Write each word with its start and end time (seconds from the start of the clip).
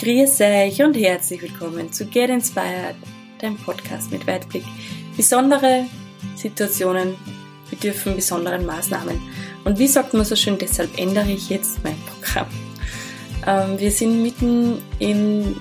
Grüß 0.00 0.40
euch 0.40 0.82
und 0.82 0.94
herzlich 0.96 1.42
willkommen 1.42 1.92
zu 1.92 2.06
Get 2.06 2.30
Inspired, 2.30 2.96
dein 3.38 3.54
Podcast 3.58 4.10
mit 4.10 4.26
Weitblick. 4.26 4.64
Besondere 5.14 5.84
Situationen 6.36 7.16
bedürfen 7.68 8.16
besonderen 8.16 8.64
Maßnahmen. 8.64 9.20
Und 9.66 9.78
wie 9.78 9.86
sagt 9.86 10.14
man 10.14 10.24
so 10.24 10.34
schön, 10.36 10.56
deshalb 10.56 10.98
ändere 10.98 11.30
ich 11.30 11.50
jetzt 11.50 11.84
mein 11.84 11.96
Programm. 12.06 12.46
Ähm, 13.46 13.78
wir 13.78 13.90
sind 13.90 14.22
mitten 14.22 14.78
in 15.00 15.60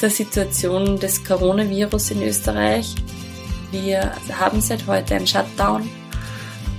der 0.00 0.08
Situation 0.08 0.98
des 0.98 1.22
Coronavirus 1.22 2.12
in 2.12 2.22
Österreich. 2.22 2.94
Wir 3.70 4.12
haben 4.32 4.62
seit 4.62 4.86
heute 4.86 5.16
einen 5.16 5.26
Shutdown. 5.26 5.86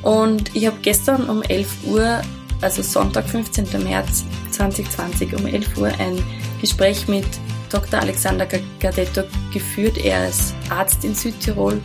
Und 0.02 0.56
ich 0.56 0.66
habe 0.66 0.78
gestern 0.82 1.30
um 1.30 1.44
11 1.44 1.86
Uhr, 1.86 2.24
also 2.66 2.82
Sonntag, 2.82 3.30
15. 3.30 3.84
März 3.84 4.26
2020, 4.50 5.36
um 5.36 5.46
11 5.46 5.78
Uhr 5.78 5.92
ein 6.00 6.18
Gespräch 6.60 7.08
mit 7.08 7.26
Dr. 7.70 8.00
Alexander 8.00 8.48
Gardetto 8.80 9.22
geführt. 9.54 10.00
Er 10.00 10.28
ist 10.28 10.56
Arzt 10.72 11.04
in 11.06 11.14
Südtirol 11.14 11.80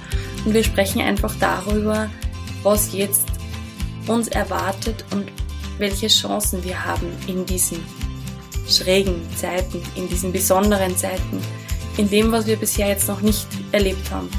und 0.47 0.55
wir 0.55 0.65
sprechen 0.65 1.03
einfach 1.03 1.35
darüber, 1.39 2.09
was 2.63 2.95
jetzt 2.95 3.27
uns 4.07 4.29
erwartet 4.29 5.05
und 5.11 5.31
welche 5.77 6.09
Chancen 6.09 6.65
wir 6.65 6.83
haben 6.83 7.09
in 7.27 7.45
diesen 7.45 7.85
schrägen 8.67 9.21
Zeiten, 9.37 9.83
in 9.97 10.09
diesen 10.09 10.33
besonderen 10.33 10.97
Zeiten, 10.97 11.43
in 11.99 12.09
dem, 12.09 12.33
was 12.33 12.47
wir 12.47 12.57
bisher 12.57 12.89
jetzt 12.89 13.07
noch 13.07 13.21
nicht 13.21 13.47
erlebt 13.73 14.11
haben. 14.11 14.31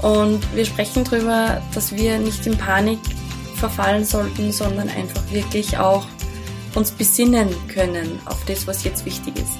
Und 0.00 0.40
wir 0.54 0.64
sprechen 0.64 1.04
darüber, 1.04 1.62
dass 1.74 1.94
wir 1.94 2.18
nicht 2.18 2.46
in 2.46 2.56
Panik 2.56 3.00
verfallen 3.70 4.04
sollten, 4.04 4.52
sondern 4.52 4.90
einfach 4.90 5.22
wirklich 5.30 5.78
auch 5.78 6.06
uns 6.74 6.90
besinnen 6.90 7.48
können 7.68 8.20
auf 8.26 8.44
das, 8.44 8.66
was 8.66 8.84
jetzt 8.84 9.06
wichtig 9.06 9.36
ist. 9.38 9.56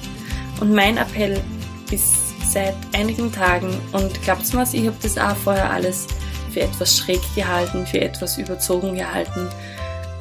Und 0.61 0.73
mein 0.73 0.97
Appell 0.97 1.41
ist 1.89 2.13
seit 2.51 2.75
einigen 2.93 3.31
Tagen, 3.31 3.75
und 3.93 4.21
glaubt 4.21 4.53
mir, 4.53 4.63
ich 4.71 4.85
habe 4.85 4.95
das 5.01 5.17
auch 5.17 5.35
vorher 5.35 5.71
alles 5.71 6.05
für 6.51 6.61
etwas 6.61 6.99
schräg 6.99 7.19
gehalten, 7.33 7.87
für 7.87 7.99
etwas 7.99 8.37
überzogen 8.37 8.93
gehalten, 8.93 9.47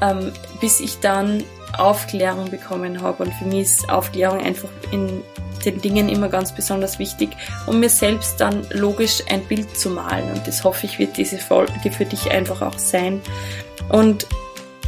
ähm, 0.01 0.33
bis 0.63 0.81
ich 0.81 0.99
dann 1.01 1.45
Aufklärung 1.79 2.51
bekommen 2.51 3.01
habe. 3.03 3.25
Und 3.25 3.35
für 3.35 3.45
mich 3.45 3.63
ist 3.63 3.89
Aufklärung 3.89 4.41
einfach 4.41 4.69
in 4.91 5.23
den 5.65 5.81
Dingen 5.81 6.09
immer 6.09 6.29
ganz 6.29 6.55
besonders 6.55 6.99
wichtig, 6.99 7.31
um 7.67 7.81
mir 7.81 7.89
selbst 7.89 8.41
dann 8.41 8.67
logisch 8.71 9.23
ein 9.31 9.45
Bild 9.45 9.77
zu 9.77 9.91
malen. 9.91 10.31
Und 10.33 10.47
das 10.47 10.65
hoffe 10.65 10.87
ich, 10.87 10.99
wird 10.99 11.17
diese 11.17 11.39
Folge 11.39 11.91
für 11.91 12.05
dich 12.05 12.31
einfach 12.31 12.61
auch 12.63 12.79
sein. 12.79 13.21
Und 13.89 14.27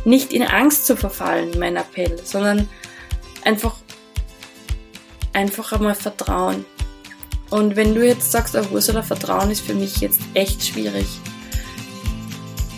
nicht 0.05 0.33
in 0.33 0.43
Angst 0.43 0.87
zu 0.87 0.97
verfallen, 0.97 1.59
mein 1.59 1.77
Appell, 1.77 2.20
sondern 2.23 2.69
einfach, 3.45 3.77
einfach 5.33 5.73
einmal 5.73 5.95
Vertrauen. 5.95 6.65
Und 7.50 7.77
wenn 7.77 7.95
du 7.95 8.06
jetzt 8.06 8.31
sagst, 8.33 8.56
oh, 8.56 8.65
Ursula, 8.73 9.03
Vertrauen 9.03 9.50
ist 9.50 9.61
für 9.61 9.75
mich 9.75 9.98
jetzt 9.98 10.21
echt 10.34 10.65
schwierig. 10.65 11.06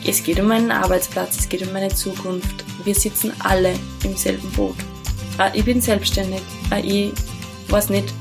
Es 0.06 0.22
geht 0.22 0.40
um 0.40 0.46
meinen 0.46 0.70
Arbeitsplatz, 0.70 1.38
es 1.38 1.48
geht 1.48 1.66
um 1.66 1.72
meine 1.72 1.94
Zukunft. 1.94 2.64
Wir 2.84 2.94
sitzen 2.94 3.32
alle 3.40 3.74
im 4.04 4.16
selben 4.16 4.50
Boot. 4.52 4.76
Ah, 5.38 5.50
ich 5.54 5.64
bin 5.64 5.80
selbstständig. 5.80 6.40
Ah, 6.70 6.78
ich 6.78 7.12
weiß 7.68 7.90
nicht, 7.90 8.12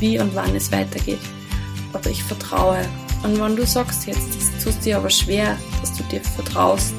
wie 0.00 0.18
und 0.18 0.34
wann 0.34 0.54
es 0.54 0.70
weitergeht. 0.72 1.20
Aber 1.92 2.10
ich 2.10 2.22
vertraue. 2.22 2.78
Und 3.22 3.40
wenn 3.40 3.56
du 3.56 3.64
sagst 3.64 4.06
jetzt, 4.06 4.28
das 4.36 4.64
tust 4.64 4.84
dir 4.84 4.98
aber 4.98 5.10
schwer, 5.10 5.56
dass 5.80 5.96
du 5.96 6.02
dir 6.04 6.20
vertraust, 6.22 6.92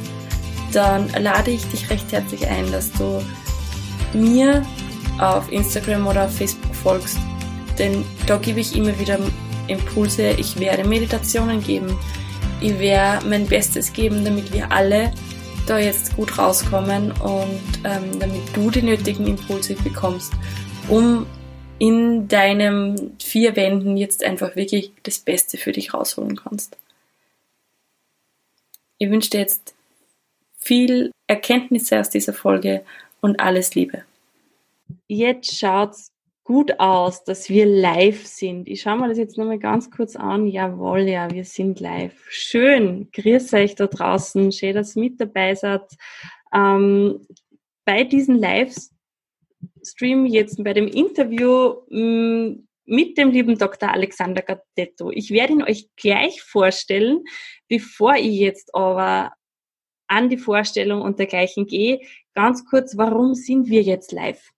dann 0.71 1.09
lade 1.19 1.51
ich 1.51 1.63
dich 1.67 1.89
recht 1.89 2.11
herzlich 2.11 2.47
ein, 2.47 2.71
dass 2.71 2.91
du 2.93 3.23
mir 4.13 4.65
auf 5.19 5.51
Instagram 5.51 6.07
oder 6.07 6.25
auf 6.25 6.35
Facebook 6.35 6.75
folgst, 6.75 7.17
denn 7.77 8.03
da 8.25 8.37
gebe 8.37 8.59
ich 8.59 8.75
immer 8.75 8.97
wieder 8.99 9.19
Impulse. 9.67 10.31
Ich 10.31 10.59
werde 10.59 10.83
Meditationen 10.83 11.61
geben. 11.61 11.95
Ich 12.61 12.77
werde 12.79 13.27
mein 13.27 13.45
Bestes 13.45 13.93
geben, 13.93 14.23
damit 14.23 14.51
wir 14.53 14.71
alle 14.71 15.11
da 15.65 15.79
jetzt 15.79 16.15
gut 16.15 16.37
rauskommen 16.37 17.11
und 17.11 17.61
ähm, 17.83 18.19
damit 18.19 18.55
du 18.55 18.69
die 18.69 18.83
nötigen 18.83 19.27
Impulse 19.27 19.75
bekommst, 19.75 20.33
um 20.89 21.25
in 21.79 22.27
deinem 22.27 23.15
vier 23.19 23.55
Wänden 23.55 23.97
jetzt 23.97 24.23
einfach 24.23 24.55
wirklich 24.55 24.91
das 25.03 25.19
Beste 25.19 25.57
für 25.57 25.71
dich 25.71 25.93
rausholen 25.93 26.35
kannst. 26.35 26.77
Ich 28.97 29.09
wünsche 29.09 29.31
dir 29.31 29.39
jetzt 29.39 29.75
viel 30.57 31.11
Erkenntnisse 31.27 31.99
aus 31.99 32.09
dieser 32.09 32.33
Folge 32.33 32.85
und 33.21 33.39
alles 33.39 33.75
Liebe. 33.75 34.03
Jetzt 35.07 35.57
schaut's 35.57 36.11
gut 36.45 36.79
aus, 36.79 37.23
dass 37.23 37.49
wir 37.49 37.65
live 37.65 38.25
sind. 38.25 38.69
Ich 38.69 38.81
schaue 38.83 38.99
mir 38.99 39.09
das 39.09 39.17
jetzt 39.17 39.35
nochmal 39.37 39.57
ganz 39.57 39.89
kurz 39.89 40.15
an. 40.15 40.45
Jawohl, 40.47 41.01
ja, 41.01 41.29
wir 41.31 41.43
sind 41.43 41.79
live. 41.79 42.13
Schön. 42.29 43.09
Grüß 43.11 43.51
euch 43.55 43.73
da 43.73 43.87
draußen. 43.87 44.51
Schön, 44.51 44.75
dass 44.75 44.95
ihr 44.95 45.01
mit 45.01 45.19
dabei 45.19 45.55
seid. 45.55 45.81
Ähm, 46.53 47.25
bei 47.83 48.03
diesem 48.03 48.35
Livestream 48.35 50.27
jetzt 50.27 50.63
bei 50.63 50.73
dem 50.73 50.87
Interview 50.87 51.81
mm, 51.89 52.67
mit 52.85 53.17
dem 53.17 53.31
lieben 53.31 53.57
Dr. 53.57 53.91
Alexander 53.91 54.43
Gattetto. 54.43 55.09
Ich 55.09 55.31
werde 55.31 55.53
ihn 55.53 55.63
euch 55.63 55.89
gleich 55.95 56.43
vorstellen, 56.43 57.23
bevor 57.67 58.17
ich 58.17 58.37
jetzt 58.37 58.73
aber 58.75 59.33
an 60.07 60.29
die 60.29 60.37
Vorstellung 60.37 61.01
und 61.01 61.17
dergleichen 61.17 61.65
gehe. 61.65 62.01
Ganz 62.35 62.63
kurz, 62.65 62.95
warum 62.97 63.33
sind 63.33 63.67
wir 63.67 63.81
jetzt 63.81 64.11
live? 64.11 64.51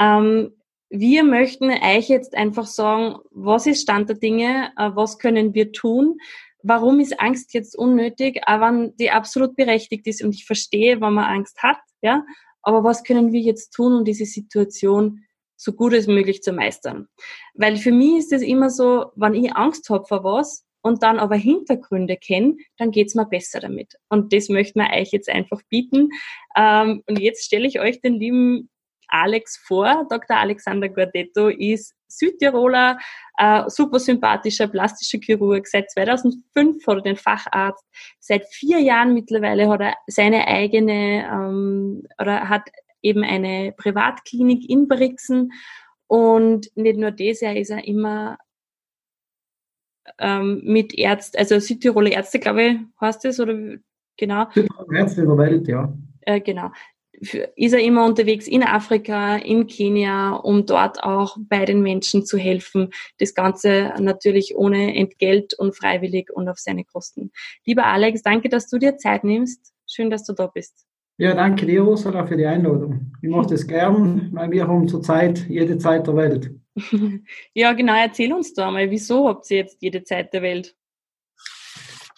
Ähm, 0.00 0.56
wir 0.92 1.24
möchten 1.24 1.70
euch 1.70 2.08
jetzt 2.08 2.36
einfach 2.36 2.66
sagen, 2.66 3.18
was 3.30 3.66
ist 3.66 3.82
Stand 3.82 4.10
der 4.10 4.16
Dinge, 4.16 4.72
äh, 4.76 4.90
was 4.94 5.18
können 5.18 5.54
wir 5.54 5.72
tun, 5.72 6.18
warum 6.62 7.00
ist 7.00 7.18
Angst 7.18 7.54
jetzt 7.54 7.76
unnötig, 7.76 8.42
auch 8.46 8.60
wenn 8.60 8.94
die 8.98 9.10
absolut 9.10 9.56
berechtigt 9.56 10.06
ist 10.06 10.22
und 10.22 10.34
ich 10.34 10.44
verstehe, 10.44 11.00
wenn 11.00 11.14
man 11.14 11.24
Angst 11.24 11.62
hat, 11.62 11.78
ja, 12.02 12.24
aber 12.60 12.84
was 12.84 13.04
können 13.04 13.32
wir 13.32 13.40
jetzt 13.40 13.70
tun, 13.70 13.94
um 13.94 14.04
diese 14.04 14.26
Situation 14.26 15.24
so 15.56 15.72
gut 15.72 15.94
als 15.94 16.06
möglich 16.06 16.42
zu 16.42 16.52
meistern? 16.52 17.08
Weil 17.54 17.76
für 17.78 17.92
mich 17.92 18.18
ist 18.18 18.32
es 18.32 18.42
immer 18.42 18.68
so, 18.68 19.06
wenn 19.16 19.34
ich 19.34 19.56
Angst 19.56 19.88
habe 19.88 20.04
vor 20.06 20.22
was, 20.24 20.64
und 20.82 21.02
dann 21.02 21.18
aber 21.18 21.36
Hintergründe 21.36 22.16
kenne, 22.16 22.56
dann 22.76 22.90
geht's 22.90 23.14
mir 23.14 23.24
besser 23.24 23.60
damit. 23.60 23.94
Und 24.08 24.32
das 24.32 24.48
möchten 24.48 24.80
wir 24.80 24.90
euch 24.90 25.12
jetzt 25.12 25.28
einfach 25.28 25.62
bieten. 25.68 26.10
Ähm, 26.56 27.02
und 27.06 27.18
jetzt 27.20 27.44
stelle 27.44 27.66
ich 27.66 27.80
euch 27.80 28.00
den 28.00 28.14
lieben 28.14 28.68
Alex 29.12 29.56
vor. 29.56 30.06
Dr. 30.08 30.36
Alexander 30.36 30.88
Gordetto 30.88 31.48
ist 31.48 31.94
Südtiroler, 32.08 32.98
äh, 33.38 33.64
super 33.68 33.98
sympathischer 33.98 34.68
plastischer 34.68 35.18
Chirurg. 35.18 35.66
Seit 35.66 35.90
2005 35.90 36.86
hat 36.86 36.96
er 36.96 37.02
den 37.02 37.16
Facharzt. 37.16 37.84
Seit 38.20 38.46
vier 38.46 38.80
Jahren 38.80 39.14
mittlerweile 39.14 39.68
hat 39.68 39.80
er 39.80 39.94
seine 40.06 40.46
eigene 40.46 41.26
ähm, 41.30 42.02
oder 42.20 42.48
hat 42.48 42.68
eben 43.02 43.24
eine 43.24 43.72
Privatklinik 43.76 44.68
in 44.68 44.88
Brixen. 44.88 45.52
Und 46.06 46.70
nicht 46.76 46.98
nur 46.98 47.10
das, 47.10 47.42
er 47.42 47.56
ist 47.56 47.70
er 47.70 47.86
immer 47.86 48.38
ähm, 50.18 50.60
mit 50.64 50.94
Ärzten, 50.94 51.38
also 51.38 51.58
Südtiroler 51.58 52.12
Ärzte, 52.12 52.38
glaube 52.38 52.62
ich, 52.62 52.78
heißt 53.00 53.24
das, 53.24 53.40
oder 53.40 53.54
genau? 54.16 54.46
Südtiroler 54.52 54.98
Ärzte 54.98 55.22
der 55.22 55.38
Welt, 55.38 55.68
ja. 55.68 55.92
Äh, 56.22 56.40
genau. 56.40 56.70
Ist 57.12 57.72
er 57.74 57.80
immer 57.80 58.04
unterwegs 58.06 58.48
in 58.48 58.62
Afrika, 58.62 59.36
in 59.36 59.66
Kenia, 59.66 60.34
um 60.34 60.66
dort 60.66 61.02
auch 61.02 61.36
bei 61.38 61.64
den 61.64 61.82
Menschen 61.82 62.24
zu 62.24 62.38
helfen. 62.38 62.90
Das 63.18 63.34
Ganze 63.34 63.92
natürlich 63.98 64.56
ohne 64.56 64.96
Entgelt 64.96 65.54
und 65.54 65.76
freiwillig 65.76 66.30
und 66.32 66.48
auf 66.48 66.58
seine 66.58 66.84
Kosten. 66.84 67.30
Lieber 67.64 67.86
Alex, 67.86 68.22
danke, 68.22 68.48
dass 68.48 68.68
du 68.68 68.78
dir 68.78 68.96
Zeit 68.96 69.24
nimmst. 69.24 69.72
Schön, 69.86 70.10
dass 70.10 70.24
du 70.24 70.32
da 70.32 70.46
bist. 70.46 70.86
Ja, 71.18 71.34
danke 71.34 71.66
dir, 71.66 71.86
Ursula, 71.86 72.26
für 72.26 72.36
die 72.36 72.46
Einladung. 72.46 73.12
Ich 73.20 73.28
mache 73.28 73.50
das 73.50 73.66
gern, 73.66 74.30
weil 74.32 74.50
wir 74.50 74.66
haben 74.66 74.88
zurzeit 74.88 75.46
jede 75.48 75.78
Zeit 75.78 76.06
der 76.06 76.16
Welt. 76.16 76.50
ja, 77.54 77.72
genau, 77.74 77.94
erzähl 77.94 78.32
uns 78.32 78.54
da 78.54 78.70
mal, 78.70 78.90
wieso 78.90 79.28
habt 79.28 79.50
ihr 79.50 79.58
jetzt 79.58 79.82
jede 79.82 80.02
Zeit 80.04 80.32
der 80.32 80.42
Welt? 80.42 80.74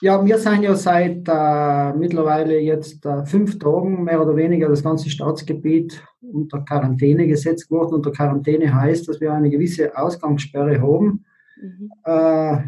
Ja, 0.01 0.25
wir 0.25 0.39
sind 0.39 0.63
ja 0.63 0.75
seit 0.75 1.29
äh, 1.29 1.93
mittlerweile 1.97 2.59
jetzt 2.59 3.07
äh, 3.07 3.25
fünf 3.25 3.59
Tagen 3.59 4.05
mehr 4.05 4.21
oder 4.21 4.37
weniger 4.37 4.69
das 4.69 4.83
ganze 4.83 5.09
Staatsgebiet 5.09 6.03
unter 6.21 6.61
Quarantäne 6.61 7.27
gesetzt 7.27 7.71
worden. 7.71 7.95
Unter 7.95 8.11
Quarantäne 8.11 8.75
heißt, 8.75 9.09
dass 9.09 9.21
wir 9.21 9.33
eine 9.33 9.51
gewisse 9.51 9.97
Ausgangssperre 9.97 10.81
haben. 10.81 11.25
Mhm. 11.61 11.91
Äh, 12.05 12.59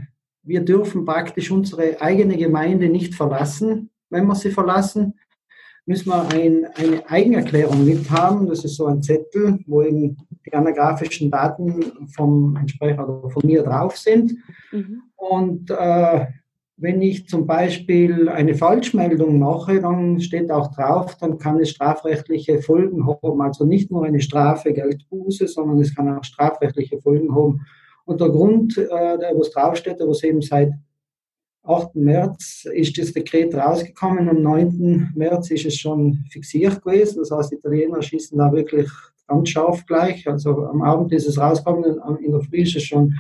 wir 0.44 0.64
dürfen 0.64 1.05
praktisch 1.05 1.50
unsere 1.50 2.00
eigene 2.00 2.37
Gemeinde 2.37 2.88
nicht 2.88 3.14
verlassen. 3.14 3.90
Wenn 4.08 4.26
wir 4.26 4.37
sie 4.37 4.52
verlassen, 4.52 5.14
müssen 5.84 6.11
wir 6.11 6.28
ein, 6.32 6.67
eine 6.76 7.11
Eigenerklärung 7.11 7.84
mithaben. 7.84 8.46
Das 8.46 8.64
ist 8.64 8.76
so 8.76 8.87
ein 8.87 9.02
Zettel, 9.02 9.58
wo 9.67 9.82
eben 9.82 10.17
die 10.44 10.52
anagrafischen 10.52 11.31
Daten 11.31 12.08
vom 12.08 12.56
Entsprecher 12.56 13.08
oder 13.08 13.31
von 13.31 13.44
mir 13.44 13.64
drauf 13.64 13.96
sind. 13.96 14.34
Mhm. 14.70 15.02
Und 15.17 15.70
äh, 15.70 16.26
wenn 16.78 17.00
ich 17.00 17.26
zum 17.26 17.46
Beispiel 17.46 18.28
eine 18.28 18.55
Falschmeldung 18.55 19.38
mache, 19.38 19.81
dann 19.81 20.20
steht 20.20 20.50
auch 20.50 20.75
drauf, 20.75 21.17
dann 21.17 21.38
kann 21.38 21.58
es 21.58 21.70
strafrechtliche 21.70 22.61
Folgen 22.61 23.06
haben. 23.06 23.40
Also 23.40 23.64
nicht 23.64 23.90
nur 23.90 24.05
eine 24.05 24.20
Strafe, 24.20 24.75
Geldbuße, 24.75 25.49
sondern 25.49 25.81
es 25.81 25.94
kann 25.94 26.14
auch 26.14 26.25
strafrechtliche 26.25 27.00
Folgen 27.00 27.34
haben. 27.34 27.62
Und 28.05 28.20
der 28.20 28.28
Grund, 28.28 28.76
äh, 28.76 28.87
der 28.88 29.32
was 29.34 29.50
draufsteht, 29.50 29.99
der 29.99 30.08
was 30.08 30.23
eben 30.23 30.43
seit 30.43 30.73
8. 31.62 31.96
März 31.96 32.69
ist 32.73 32.96
das 32.99 33.12
Dekret 33.12 33.55
rausgekommen, 33.55 34.28
am 34.28 34.43
9. 34.43 35.12
März 35.17 35.50
ist 35.50 35.64
es 35.64 35.76
schon 35.76 36.25
fixiert 36.31 36.82
gewesen. 36.82 37.19
Das 37.20 37.31
heißt, 37.31 37.52
Italiener 37.55 38.02
schießen 38.02 38.38
da 38.38 38.52
wirklich 38.52 38.88
ganz 39.26 39.49
scharf 39.49 39.84
gleich. 39.87 40.28
Also 40.28 40.67
am 40.67 40.82
Abend 40.82 41.11
ist 41.12 41.26
es 41.26 41.38
rausgekommen, 41.38 41.99
in 42.20 42.32
der 42.32 42.40
Früh 42.43 42.58
ist 42.58 42.76
es 42.76 42.84
schon, 42.84 43.14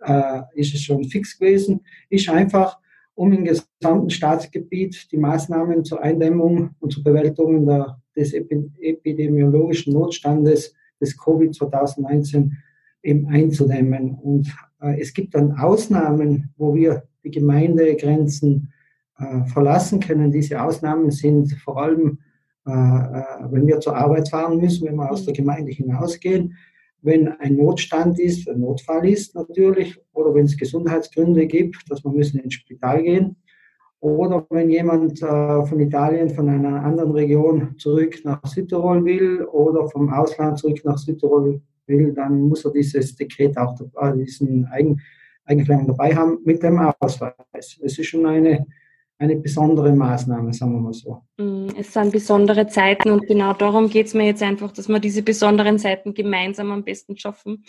äh, 0.00 0.40
ist 0.54 0.74
es 0.74 0.80
schon 0.80 1.04
fix 1.04 1.38
gewesen. 1.38 1.82
Ist 2.08 2.28
einfach, 2.28 2.78
um 3.14 3.32
im 3.32 3.44
gesamten 3.44 4.10
Staatsgebiet 4.10 5.10
die 5.12 5.16
Maßnahmen 5.16 5.84
zur 5.84 6.02
Eindämmung 6.02 6.70
und 6.80 6.92
zur 6.92 7.04
Bewältigung 7.04 7.66
der, 7.66 8.00
des 8.16 8.32
epidemiologischen 8.32 9.92
Notstandes 9.92 10.74
des 11.00 11.16
Covid 11.16 11.54
2019 11.54 12.56
eben 13.02 13.28
einzudämmen. 13.28 14.14
Und 14.14 14.54
äh, 14.80 15.00
es 15.00 15.12
gibt 15.12 15.34
dann 15.34 15.52
Ausnahmen, 15.52 16.50
wo 16.56 16.74
wir 16.74 17.04
die 17.22 17.30
Gemeindegrenzen 17.30 18.72
äh, 19.18 19.44
verlassen 19.46 20.00
können. 20.00 20.32
Diese 20.32 20.60
Ausnahmen 20.60 21.10
sind 21.10 21.52
vor 21.52 21.80
allem, 21.82 22.18
äh, 22.66 22.70
äh, 22.70 23.24
wenn 23.50 23.66
wir 23.66 23.80
zur 23.80 23.96
Arbeit 23.96 24.28
fahren 24.28 24.58
müssen, 24.58 24.86
wenn 24.86 24.96
wir 24.96 25.10
aus 25.10 25.24
der 25.24 25.34
Gemeinde 25.34 25.70
hinausgehen, 25.70 26.56
wenn 27.04 27.28
ein 27.28 27.56
Notstand 27.56 28.18
ist, 28.18 28.48
ein 28.48 28.60
Notfall 28.60 29.08
ist 29.08 29.34
natürlich, 29.34 30.00
oder 30.14 30.34
wenn 30.34 30.46
es 30.46 30.56
Gesundheitsgründe 30.56 31.46
gibt, 31.46 31.76
dass 31.88 32.02
wir 32.02 32.10
müssen 32.10 32.40
ins 32.40 32.54
Spital 32.54 33.02
gehen, 33.02 33.36
oder 34.00 34.46
wenn 34.50 34.68
jemand 34.68 35.22
äh, 35.22 35.64
von 35.64 35.80
Italien, 35.80 36.28
von 36.28 36.48
einer 36.48 36.82
anderen 36.82 37.12
Region 37.12 37.74
zurück 37.78 38.20
nach 38.24 38.44
Südtirol 38.44 39.02
will 39.04 39.44
oder 39.44 39.88
vom 39.88 40.12
Ausland 40.12 40.58
zurück 40.58 40.80
nach 40.84 40.98
Südtirol 40.98 41.60
will, 41.86 42.12
dann 42.12 42.42
muss 42.42 42.64
er 42.64 42.72
dieses 42.72 43.16
Dekret 43.16 43.56
auch, 43.56 43.74
äh, 43.80 44.12
diesen 44.16 44.66
Eigen, 44.66 45.00
Eigenklärung 45.46 45.86
dabei 45.86 46.14
haben 46.14 46.38
mit 46.44 46.62
dem 46.62 46.78
Ausweis. 46.78 47.78
Es 47.80 47.98
ist 47.98 48.06
schon 48.06 48.26
eine, 48.26 48.66
eine 49.18 49.36
besondere 49.36 49.92
Maßnahme, 49.92 50.52
sagen 50.52 50.72
wir 50.72 50.80
mal 50.80 50.92
so. 50.92 51.22
Mm, 51.36 51.68
es 51.76 51.92
sind 51.92 52.12
besondere 52.12 52.66
Zeiten 52.66 53.10
und 53.10 53.26
genau 53.26 53.52
darum 53.52 53.88
geht 53.88 54.06
es 54.06 54.14
mir 54.14 54.26
jetzt 54.26 54.42
einfach, 54.42 54.72
dass 54.72 54.88
wir 54.88 54.98
diese 54.98 55.22
besonderen 55.22 55.78
Zeiten 55.78 56.14
gemeinsam 56.14 56.72
am 56.72 56.84
besten 56.84 57.16
schaffen. 57.16 57.64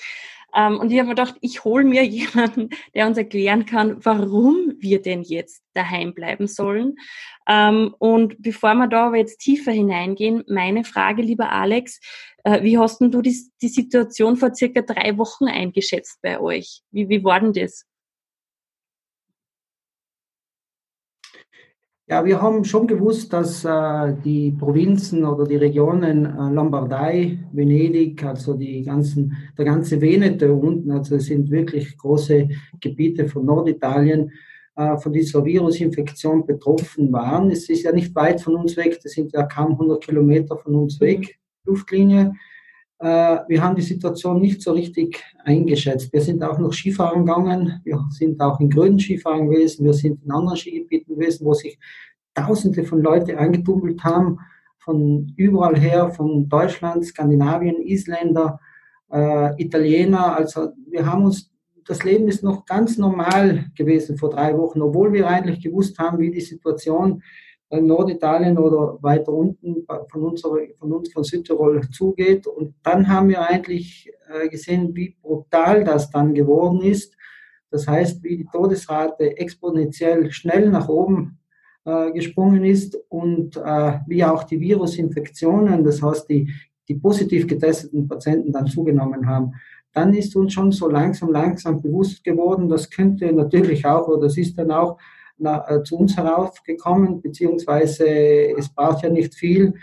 Ähm, 0.56 0.80
und 0.80 0.92
ich 0.92 0.98
habe 0.98 1.10
mir 1.10 1.16
gedacht, 1.16 1.36
ich 1.42 1.64
hole 1.64 1.84
mir 1.84 2.04
jemanden, 2.06 2.70
der 2.94 3.08
uns 3.08 3.18
erklären 3.18 3.66
kann, 3.66 4.04
warum 4.04 4.74
wir 4.80 5.02
denn 5.02 5.22
jetzt 5.22 5.64
daheim 5.74 6.14
bleiben 6.14 6.48
sollen. 6.48 6.96
Ähm, 7.48 7.94
und 8.00 8.42
bevor 8.42 8.74
wir 8.76 8.88
da 8.88 9.08
aber 9.08 9.18
jetzt 9.18 9.38
tiefer 9.40 9.72
hineingehen, 9.72 10.44
meine 10.48 10.84
Frage, 10.84 11.22
lieber 11.22 11.52
Alex, 11.52 12.00
äh, 12.44 12.64
wie 12.64 12.78
hast 12.78 13.02
denn 13.02 13.12
du 13.12 13.22
die, 13.22 13.36
Situation 13.62 14.38
vor 14.38 14.54
circa 14.54 14.82
drei 14.82 15.18
Wochen 15.18 15.46
eingeschätzt 15.46 16.20
bei 16.22 16.40
euch? 16.40 16.82
Wie, 16.92 17.10
wie 17.10 17.24
war 17.24 17.40
denn 17.40 17.54
das? 17.54 17.86
Ja, 22.08 22.24
wir 22.24 22.40
haben 22.40 22.64
schon 22.64 22.86
gewusst, 22.86 23.34
dass 23.34 23.66
äh, 23.66 24.14
die 24.24 24.52
Provinzen 24.52 25.26
oder 25.26 25.44
die 25.44 25.56
Regionen 25.56 26.26
äh, 26.26 26.54
Lombardei, 26.54 27.40
Venedig, 27.52 28.24
also 28.24 28.54
die 28.54 28.84
ganzen, 28.84 29.36
der 29.58 29.66
ganze 29.66 30.00
Veneto 30.00 30.54
unten, 30.54 30.92
also 30.92 31.16
es 31.16 31.26
sind 31.26 31.50
wirklich 31.50 31.98
große 31.98 32.48
Gebiete 32.80 33.28
von 33.28 33.46
Norditalien, 33.46 34.32
äh, 34.76 34.98
von 34.98 35.14
dieser 35.14 35.44
Virusinfektion 35.44 36.46
betroffen 36.46 37.12
waren. 37.12 37.50
Es 37.50 37.70
ist 37.70 37.82
ja 37.82 37.92
nicht 37.92 38.14
weit 38.14 38.40
von 38.40 38.54
uns 38.54 38.78
weg, 38.78 39.00
das 39.02 39.14
sind 39.14 39.34
ja 39.34 39.42
kaum 39.42 39.72
100 39.72 40.04
Kilometer 40.04 40.58
von 40.58 40.76
uns 40.76 41.02
weg, 41.02 41.40
Luftlinie. 41.64 42.34
Äh, 43.00 43.40
wir 43.48 43.62
haben 43.62 43.76
die 43.76 43.82
Situation 43.82 44.40
nicht 44.40 44.62
so 44.62 44.72
richtig 44.72 45.24
eingeschätzt. 45.44 46.12
Wir 46.14 46.22
sind 46.22 46.44
auch 46.44 46.60
noch 46.60 46.74
Skifahren 46.74 47.26
gegangen. 47.26 47.82
Wir 47.84 48.04
sind 48.10 48.40
auch 48.42 48.60
in 48.60 48.70
Gröden 48.70 49.00
Skifahren 49.00 49.50
gewesen. 49.50 49.86
Wir 49.86 49.94
sind 49.94 50.24
in 50.24 50.32
anderen 50.32 50.58
Skigebieten 50.58 51.16
gewesen, 51.16 51.46
wo 51.46 51.54
sich 51.54 51.78
Tausende 52.34 52.84
von 52.84 53.02
Leuten 53.02 53.38
eingetummelt 53.38 54.04
haben, 54.04 54.40
von 54.80 55.34
überall 55.38 55.80
her, 55.80 56.10
von 56.10 56.50
Deutschland, 56.50 57.06
Skandinavien, 57.06 57.82
Isländer, 57.82 58.60
äh, 59.12 59.62
Italiener. 59.62 60.36
Also 60.36 60.70
wir 60.90 61.06
haben 61.06 61.26
uns, 61.26 61.50
das 61.86 62.04
Leben 62.04 62.28
ist 62.28 62.44
noch 62.44 62.66
ganz 62.66 62.98
normal 62.98 63.68
gewesen 63.76 64.18
vor 64.18 64.32
drei 64.32 64.58
Wochen, 64.58 64.82
obwohl 64.82 65.14
wir 65.14 65.28
eigentlich 65.28 65.62
gewusst 65.62 65.98
haben, 65.98 66.20
wie 66.20 66.30
die 66.30 66.42
Situation 66.42 67.12
in 67.14 67.22
Norditalien 67.72 68.58
oder 68.58 68.98
weiter 69.02 69.34
unten 69.34 69.86
von, 70.10 70.24
unserer, 70.24 70.60
von 70.78 70.92
uns, 70.94 71.12
von 71.12 71.24
Südtirol 71.24 71.82
zugeht. 71.90 72.48
Und 72.48 72.76
dann 72.84 73.08
haben 73.08 73.30
wir 73.30 73.42
eigentlich 73.42 74.12
äh, 74.30 74.48
gesehen, 74.50 74.96
wie 74.96 75.16
brutal 75.22 75.84
das 75.84 76.10
dann 76.10 76.34
geworden 76.34 76.82
ist. 76.82 77.16
Das 77.72 77.88
heißt, 77.88 78.24
wie 78.24 78.38
die 78.38 78.48
Todesrate 78.52 79.38
exponentiell 79.38 80.32
schnell 80.32 80.70
nach 80.70 80.88
oben 80.88 81.40
äh, 81.86 82.12
gesprungen 82.12 82.64
ist 82.64 82.98
und 83.10 83.58
äh, 83.58 84.00
wie 84.08 84.24
auch 84.24 84.44
die 84.44 84.60
Virusinfektionen, 84.60 85.84
das 85.84 86.02
heißt, 86.02 86.30
die, 86.30 86.50
die 86.88 86.96
positiv 86.96 87.48
getesteten 87.48 88.08
Patienten 88.08 88.52
dann 88.52 88.68
zugenommen 88.68 89.28
haben. 89.28 89.54
Dann 89.92 90.14
ist 90.14 90.36
uns 90.36 90.54
schon 90.54 90.72
so 90.72 90.90
langsam, 90.90 91.32
langsam 91.32 91.82
bewusst 91.82 92.24
geworden, 92.24 92.70
das 92.70 92.90
könnte 92.90 93.32
natürlich 93.34 93.86
auch, 93.86 94.08
oder 94.08 94.22
das 94.22 94.38
ist 94.38 94.58
dann 94.58 94.72
auch 94.72 94.98
na, 95.38 95.70
äh, 95.70 95.84
zu 95.84 95.98
uns 95.98 96.16
heraufgekommen, 96.16 97.22
beziehungsweise 97.22 98.08
es 98.58 98.70
braucht 98.70 99.04
ja 99.04 99.10
nicht 99.10 99.36
viel. 99.36 99.74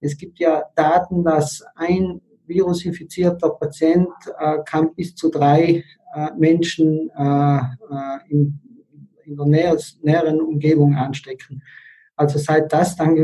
Es 0.00 0.16
gibt 0.16 0.38
ja 0.38 0.64
Daten, 0.74 1.22
dass 1.22 1.62
ein 1.74 2.20
virusinfizierter 2.46 3.50
Patient 3.50 4.08
äh, 4.38 4.58
kann 4.64 4.94
bis 4.94 5.14
zu 5.14 5.30
drei 5.30 5.84
äh, 6.14 6.28
Menschen 6.36 7.10
äh, 7.16 7.56
äh 7.58 8.18
in, 8.28 8.60
in, 9.24 9.36
der 9.36 9.46
näher, 9.46 9.78
näheren 10.02 10.40
Umgebung 10.40 10.94
anstecken. 10.94 11.62
Also 12.16 12.38
seit 12.38 12.72
das 12.72 12.96
dann 12.96 13.16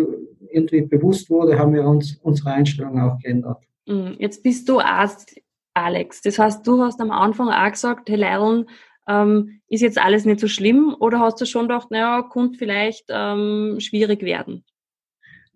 irgendwie 0.50 0.82
bewusst 0.82 1.28
wurde, 1.30 1.58
haben 1.58 1.74
wir 1.74 1.84
uns 1.84 2.16
unsere 2.22 2.52
Einstellung 2.52 3.00
auch 3.00 3.18
geändert. 3.18 3.62
Mm, 3.86 4.12
jetzt 4.18 4.42
bist 4.42 4.68
du 4.68 4.80
Arzt, 4.80 5.40
Alex. 5.74 6.22
Das 6.22 6.38
heißt, 6.38 6.66
du 6.66 6.82
hast 6.82 7.00
am 7.00 7.10
Anfang 7.10 7.48
auch 7.48 7.70
gesagt, 7.70 8.08
Herr 8.08 8.16
Leilon, 8.16 8.66
ähm, 9.08 9.60
ist 9.68 9.80
jetzt 9.80 9.98
alles 9.98 10.24
nicht 10.24 10.40
so 10.40 10.48
schlimm 10.48 10.94
oder 11.00 11.20
hast 11.20 11.40
du 11.40 11.46
schon 11.46 11.68
gedacht, 11.68 11.90
naja, 11.90 12.22
könnte 12.22 12.58
vielleicht 12.58 13.06
ähm, 13.08 13.76
schwierig 13.80 14.22
werden? 14.22 14.64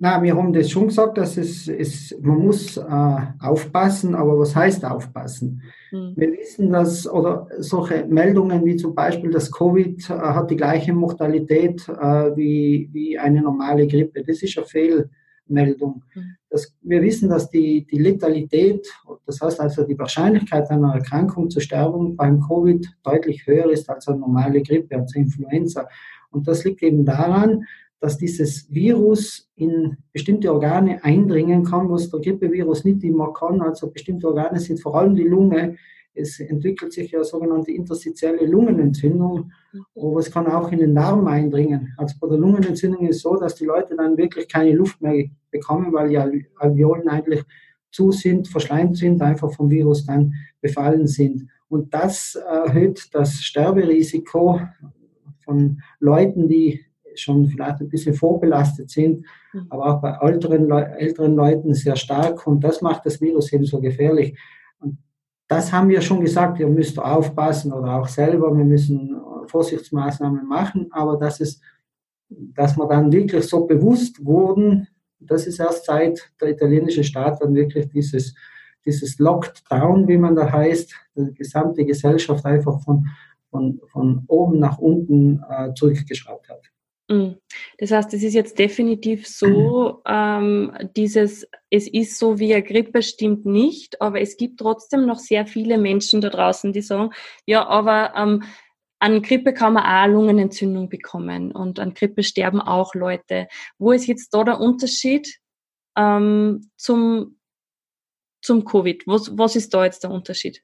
Na, 0.04 0.20
wir 0.20 0.36
haben 0.36 0.52
das 0.52 0.68
schon 0.68 0.88
gesagt, 0.88 1.16
dass 1.16 1.36
es, 1.36 1.68
es 1.68 2.12
man 2.20 2.38
muss 2.38 2.76
äh, 2.76 3.16
aufpassen, 3.38 4.16
aber 4.16 4.36
was 4.36 4.56
heißt 4.56 4.84
aufpassen? 4.84 5.62
Hm. 5.90 6.14
Wir 6.16 6.32
wissen, 6.32 6.70
dass 6.70 7.08
oder 7.08 7.46
solche 7.58 8.04
Meldungen 8.06 8.64
wie 8.64 8.74
zum 8.74 8.96
Beispiel 8.96 9.30
das 9.30 9.52
Covid 9.52 10.10
äh, 10.10 10.14
hat 10.14 10.50
die 10.50 10.56
gleiche 10.56 10.92
Mortalität 10.92 11.88
äh, 11.88 12.34
wie, 12.34 12.90
wie 12.92 13.16
eine 13.16 13.42
normale 13.42 13.86
Grippe. 13.86 14.24
Das 14.24 14.42
ist 14.42 14.58
ein 14.58 14.64
Fehl, 14.64 15.08
Meldung. 15.46 16.02
Mhm. 16.14 16.36
Das, 16.50 16.74
wir 16.82 17.02
wissen, 17.02 17.28
dass 17.28 17.50
die, 17.50 17.86
die 17.86 17.98
Letalität, 17.98 18.86
das 19.26 19.40
heißt 19.40 19.60
also 19.60 19.84
die 19.84 19.98
Wahrscheinlichkeit 19.98 20.70
einer 20.70 20.94
Erkrankung 20.94 21.50
zur 21.50 21.62
Sterben 21.62 22.16
beim 22.16 22.40
Covid 22.40 22.86
deutlich 23.02 23.46
höher 23.46 23.70
ist 23.70 23.88
als 23.88 24.08
eine 24.08 24.18
normale 24.18 24.62
Grippe, 24.62 24.96
also 24.96 25.18
Influenza. 25.18 25.88
Und 26.30 26.46
das 26.48 26.64
liegt 26.64 26.82
eben 26.82 27.04
daran, 27.04 27.64
dass 28.00 28.18
dieses 28.18 28.68
Virus 28.68 29.48
in 29.54 29.96
bestimmte 30.12 30.52
Organe 30.52 31.04
eindringen 31.04 31.64
kann, 31.64 31.88
was 31.88 32.10
der 32.10 32.20
Grippevirus 32.20 32.84
nicht 32.84 33.04
immer 33.04 33.32
kann. 33.32 33.62
Also 33.62 33.90
bestimmte 33.90 34.26
Organe 34.26 34.58
sind 34.58 34.80
vor 34.80 34.96
allem 34.96 35.14
die 35.14 35.22
Lunge, 35.22 35.76
es 36.14 36.40
entwickelt 36.40 36.92
sich 36.92 37.10
ja 37.10 37.24
sogenannte 37.24 37.72
interstitielle 37.72 38.46
Lungenentzündung, 38.46 39.52
aber 39.96 40.18
es 40.18 40.30
kann 40.30 40.46
auch 40.46 40.70
in 40.70 40.78
den 40.78 40.94
Darm 40.94 41.26
eindringen. 41.26 41.94
Also 41.96 42.16
bei 42.20 42.28
der 42.28 42.38
Lungenentzündung 42.38 43.06
ist 43.08 43.16
es 43.16 43.22
so, 43.22 43.36
dass 43.36 43.54
die 43.54 43.64
Leute 43.64 43.96
dann 43.96 44.16
wirklich 44.16 44.48
keine 44.48 44.72
Luft 44.72 45.00
mehr 45.00 45.26
bekommen, 45.50 45.92
weil 45.92 46.10
die 46.10 46.18
Alveolen 46.56 47.08
eigentlich 47.08 47.42
zu 47.90 48.10
sind, 48.10 48.48
verschleimt 48.48 48.96
sind, 48.96 49.22
einfach 49.22 49.52
vom 49.52 49.70
Virus 49.70 50.06
dann 50.06 50.34
befallen 50.60 51.06
sind. 51.06 51.48
Und 51.68 51.94
das 51.94 52.34
erhöht 52.34 53.08
das 53.12 53.34
Sterberisiko 53.42 54.60
von 55.44 55.80
Leuten, 56.00 56.48
die 56.48 56.84
schon 57.14 57.46
vielleicht 57.46 57.80
ein 57.80 57.88
bisschen 57.88 58.14
vorbelastet 58.14 58.90
sind, 58.90 59.26
mhm. 59.52 59.66
aber 59.68 59.86
auch 59.86 60.00
bei 60.00 60.16
älteren, 60.20 60.70
älteren 60.70 61.34
Leuten 61.34 61.74
sehr 61.74 61.96
stark. 61.96 62.46
Und 62.46 62.64
das 62.64 62.80
macht 62.80 63.06
das 63.06 63.20
Virus 63.20 63.52
eben 63.52 63.64
so 63.64 63.80
gefährlich. 63.80 64.38
Das 65.54 65.70
haben 65.70 65.90
wir 65.90 66.00
schon 66.00 66.22
gesagt, 66.22 66.60
ihr 66.60 66.66
müsst 66.66 66.98
aufpassen 66.98 67.74
oder 67.74 68.00
auch 68.00 68.08
selber, 68.08 68.56
wir 68.56 68.64
müssen 68.64 69.20
Vorsichtsmaßnahmen 69.48 70.48
machen, 70.48 70.88
aber 70.92 71.18
dass 71.18 71.40
es, 71.40 71.60
dass 72.30 72.78
wir 72.78 72.88
dann 72.88 73.12
wirklich 73.12 73.46
so 73.46 73.66
bewusst 73.66 74.24
wurden, 74.24 74.88
das 75.20 75.46
ist 75.46 75.60
erst 75.60 75.84
seit 75.84 76.32
der 76.40 76.52
italienische 76.52 77.04
Staat 77.04 77.42
dann 77.42 77.54
wirklich 77.54 77.86
dieses, 77.90 78.34
dieses 78.86 79.18
Lockdown, 79.18 80.08
wie 80.08 80.16
man 80.16 80.36
da 80.36 80.50
heißt, 80.50 80.94
die 81.16 81.34
gesamte 81.34 81.84
Gesellschaft 81.84 82.46
einfach 82.46 82.80
von, 82.80 83.08
von, 83.50 83.78
von 83.88 84.24
oben 84.28 84.58
nach 84.58 84.78
unten 84.78 85.42
äh, 85.50 85.74
zurückgeschraubt 85.74 86.48
hat. 86.48 86.71
Mm. 87.08 87.32
Das 87.78 87.90
heißt, 87.90 88.14
es 88.14 88.22
ist 88.22 88.34
jetzt 88.34 88.58
definitiv 88.58 89.26
so, 89.26 90.02
ähm, 90.06 90.72
dieses, 90.96 91.46
es 91.70 91.88
ist 91.88 92.18
so 92.18 92.38
wie 92.38 92.54
eine 92.54 92.62
Grippe 92.62 93.02
stimmt 93.02 93.44
nicht, 93.44 94.00
aber 94.00 94.20
es 94.20 94.36
gibt 94.36 94.60
trotzdem 94.60 95.06
noch 95.06 95.18
sehr 95.18 95.46
viele 95.46 95.78
Menschen 95.78 96.20
da 96.20 96.30
draußen, 96.30 96.72
die 96.72 96.82
sagen, 96.82 97.10
ja, 97.46 97.66
aber 97.66 98.14
ähm, 98.16 98.44
an 99.00 99.20
Grippe 99.20 99.52
kann 99.52 99.72
man 99.72 99.84
auch 99.84 100.12
Lungenentzündung 100.12 100.88
bekommen 100.88 101.50
und 101.50 101.80
an 101.80 101.92
Grippe 101.94 102.22
sterben 102.22 102.60
auch 102.60 102.94
Leute. 102.94 103.48
Wo 103.78 103.90
ist 103.90 104.06
jetzt 104.06 104.32
da 104.32 104.44
der 104.44 104.60
Unterschied 104.60 105.40
ähm, 105.96 106.70
zum, 106.76 107.38
zum 108.42 108.64
Covid? 108.64 109.02
Was, 109.06 109.36
was 109.36 109.56
ist 109.56 109.74
da 109.74 109.84
jetzt 109.84 110.04
der 110.04 110.12
Unterschied? 110.12 110.62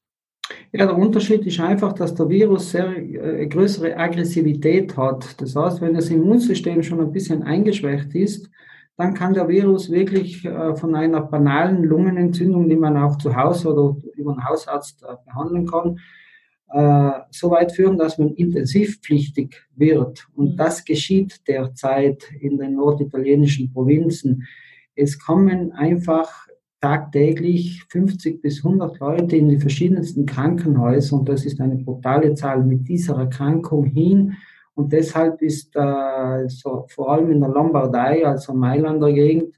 Ja, 0.72 0.86
der 0.86 0.96
Unterschied 0.96 1.46
ist 1.46 1.60
einfach, 1.60 1.92
dass 1.92 2.14
der 2.14 2.28
Virus 2.28 2.70
sehr 2.70 2.96
äh, 2.96 3.46
größere 3.46 3.96
Aggressivität 3.96 4.96
hat. 4.96 5.40
Das 5.40 5.54
heißt, 5.54 5.80
wenn 5.80 5.94
das 5.94 6.10
Immunsystem 6.10 6.82
schon 6.82 7.00
ein 7.00 7.12
bisschen 7.12 7.42
eingeschwächt 7.42 8.14
ist, 8.14 8.50
dann 8.98 9.14
kann 9.14 9.32
der 9.32 9.48
Virus 9.48 9.90
wirklich 9.90 10.44
äh, 10.44 10.74
von 10.74 10.94
einer 10.94 11.22
banalen 11.22 11.84
Lungenentzündung, 11.84 12.68
die 12.68 12.76
man 12.76 12.96
auch 12.96 13.16
zu 13.16 13.34
Hause 13.36 13.72
oder 13.72 13.96
über 14.16 14.32
einen 14.32 14.44
Hausarzt 14.44 15.04
äh, 15.04 15.14
behandeln 15.24 15.66
kann, 15.66 16.00
äh, 16.70 17.20
so 17.30 17.50
weit 17.50 17.72
führen, 17.72 17.96
dass 17.96 18.18
man 18.18 18.34
intensivpflichtig 18.34 19.62
wird. 19.76 20.26
Und 20.34 20.52
mhm. 20.52 20.56
das 20.56 20.84
geschieht 20.84 21.46
derzeit 21.46 22.24
in 22.40 22.58
den 22.58 22.74
norditalienischen 22.74 23.72
Provinzen. 23.72 24.46
Es 24.96 25.18
kommen 25.18 25.72
einfach 25.72 26.47
tagtäglich 26.80 27.84
50 27.88 28.40
bis 28.40 28.64
100 28.64 28.98
Leute 29.00 29.36
in 29.36 29.48
die 29.48 29.58
verschiedensten 29.58 30.26
Krankenhäuser 30.26 31.16
und 31.16 31.28
das 31.28 31.44
ist 31.44 31.60
eine 31.60 31.76
brutale 31.76 32.34
Zahl 32.34 32.64
mit 32.64 32.88
dieser 32.88 33.16
Erkrankung 33.16 33.84
hin. 33.84 34.36
Und 34.74 34.92
deshalb 34.92 35.42
ist 35.42 35.74
äh, 35.74 36.48
so, 36.48 36.86
vor 36.88 37.10
allem 37.10 37.32
in 37.32 37.40
der 37.40 37.48
Lombardei, 37.48 38.24
also 38.24 38.54
Mailander 38.54 39.12
Gegend, 39.12 39.56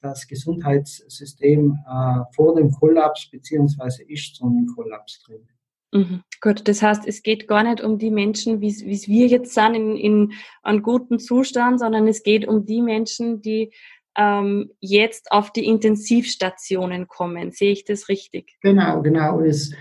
das 0.00 0.26
Gesundheitssystem 0.26 1.78
äh, 1.88 2.20
vor 2.34 2.56
dem 2.56 2.72
Kollaps 2.72 3.30
beziehungsweise 3.30 4.02
ist 4.04 4.36
schon 4.36 4.58
im 4.58 4.66
Kollaps 4.74 5.22
drin. 5.22 5.48
Mhm. 5.92 6.22
Gut, 6.40 6.66
das 6.68 6.82
heißt, 6.82 7.06
es 7.06 7.22
geht 7.22 7.48
gar 7.48 7.62
nicht 7.62 7.82
um 7.82 7.98
die 7.98 8.10
Menschen, 8.10 8.60
wie 8.60 8.68
es 8.68 9.08
wir 9.08 9.26
jetzt 9.26 9.54
sind, 9.54 9.74
in, 9.74 9.96
in 9.96 10.32
einem 10.62 10.82
guten 10.82 11.18
Zustand, 11.18 11.80
sondern 11.80 12.06
es 12.06 12.22
geht 12.22 12.46
um 12.46 12.66
die 12.66 12.82
Menschen, 12.82 13.40
die 13.40 13.72
ähm, 14.16 14.70
jetzt 14.80 15.30
auf 15.32 15.52
die 15.52 15.66
Intensivstationen 15.66 17.08
kommen. 17.08 17.50
Sehe 17.50 17.72
ich 17.72 17.84
das 17.84 18.08
richtig? 18.08 18.56
Genau, 18.62 19.02
genau. 19.02 19.40
Es, 19.40 19.72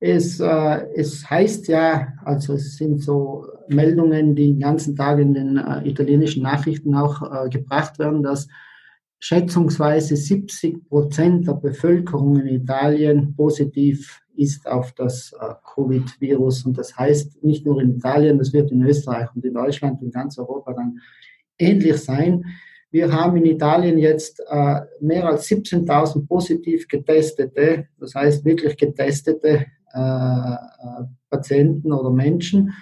es, 0.00 0.40
äh, 0.40 0.86
es 0.94 1.28
heißt 1.28 1.68
ja, 1.68 2.08
also 2.24 2.54
es 2.54 2.76
sind 2.76 3.02
so 3.02 3.46
Meldungen, 3.68 4.34
die 4.34 4.48
den 4.48 4.60
ganzen 4.60 4.96
Tag 4.96 5.18
in 5.18 5.34
den 5.34 5.56
äh, 5.56 5.88
italienischen 5.88 6.42
Nachrichten 6.42 6.94
auch 6.94 7.22
äh, 7.22 7.48
gebracht 7.48 7.98
werden, 7.98 8.22
dass 8.22 8.48
schätzungsweise 9.18 10.16
70 10.16 10.88
Prozent 10.88 11.46
der 11.46 11.54
Bevölkerung 11.54 12.38
in 12.40 12.48
Italien 12.48 13.34
positiv 13.34 14.20
ist 14.36 14.66
auf 14.66 14.92
das 14.92 15.32
äh, 15.40 15.54
Covid-Virus. 15.74 16.66
Und 16.66 16.76
das 16.76 16.96
heißt, 16.96 17.42
nicht 17.42 17.64
nur 17.64 17.80
in 17.80 17.96
Italien, 17.96 18.38
das 18.38 18.52
wird 18.52 18.70
in 18.72 18.82
Österreich 18.82 19.28
und 19.34 19.44
in 19.44 19.54
Deutschland 19.54 20.02
und 20.02 20.12
ganz 20.12 20.38
Europa 20.38 20.72
dann 20.74 21.00
ähnlich 21.58 21.96
sein. 21.96 22.44
Wir 22.94 23.10
haben 23.10 23.36
in 23.38 23.46
Italien 23.46 23.98
jetzt 23.98 24.40
äh, 24.48 24.82
mehr 25.00 25.26
als 25.26 25.48
17.000 25.48 26.28
positiv 26.28 26.86
getestete, 26.86 27.88
das 27.98 28.14
heißt 28.14 28.44
wirklich 28.44 28.76
getestete 28.76 29.66
äh, 29.92 29.98
äh, 29.98 30.56
Patienten 31.28 31.92
oder 31.92 32.10
Menschen 32.10 32.72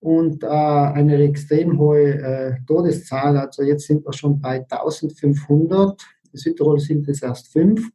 und 0.00 0.42
äh, 0.42 0.48
eine 0.48 1.22
extrem 1.22 1.78
hohe 1.78 2.02
äh, 2.02 2.54
Todeszahl. 2.66 3.36
Also 3.36 3.62
jetzt 3.62 3.86
sind 3.86 4.04
wir 4.04 4.12
schon 4.12 4.40
bei 4.40 4.66
1500. 4.68 6.02
In 6.32 6.36
Südtirol 6.36 6.80
sind 6.80 7.08
es 7.08 7.22
erst 7.22 7.52
fünf. 7.52 7.90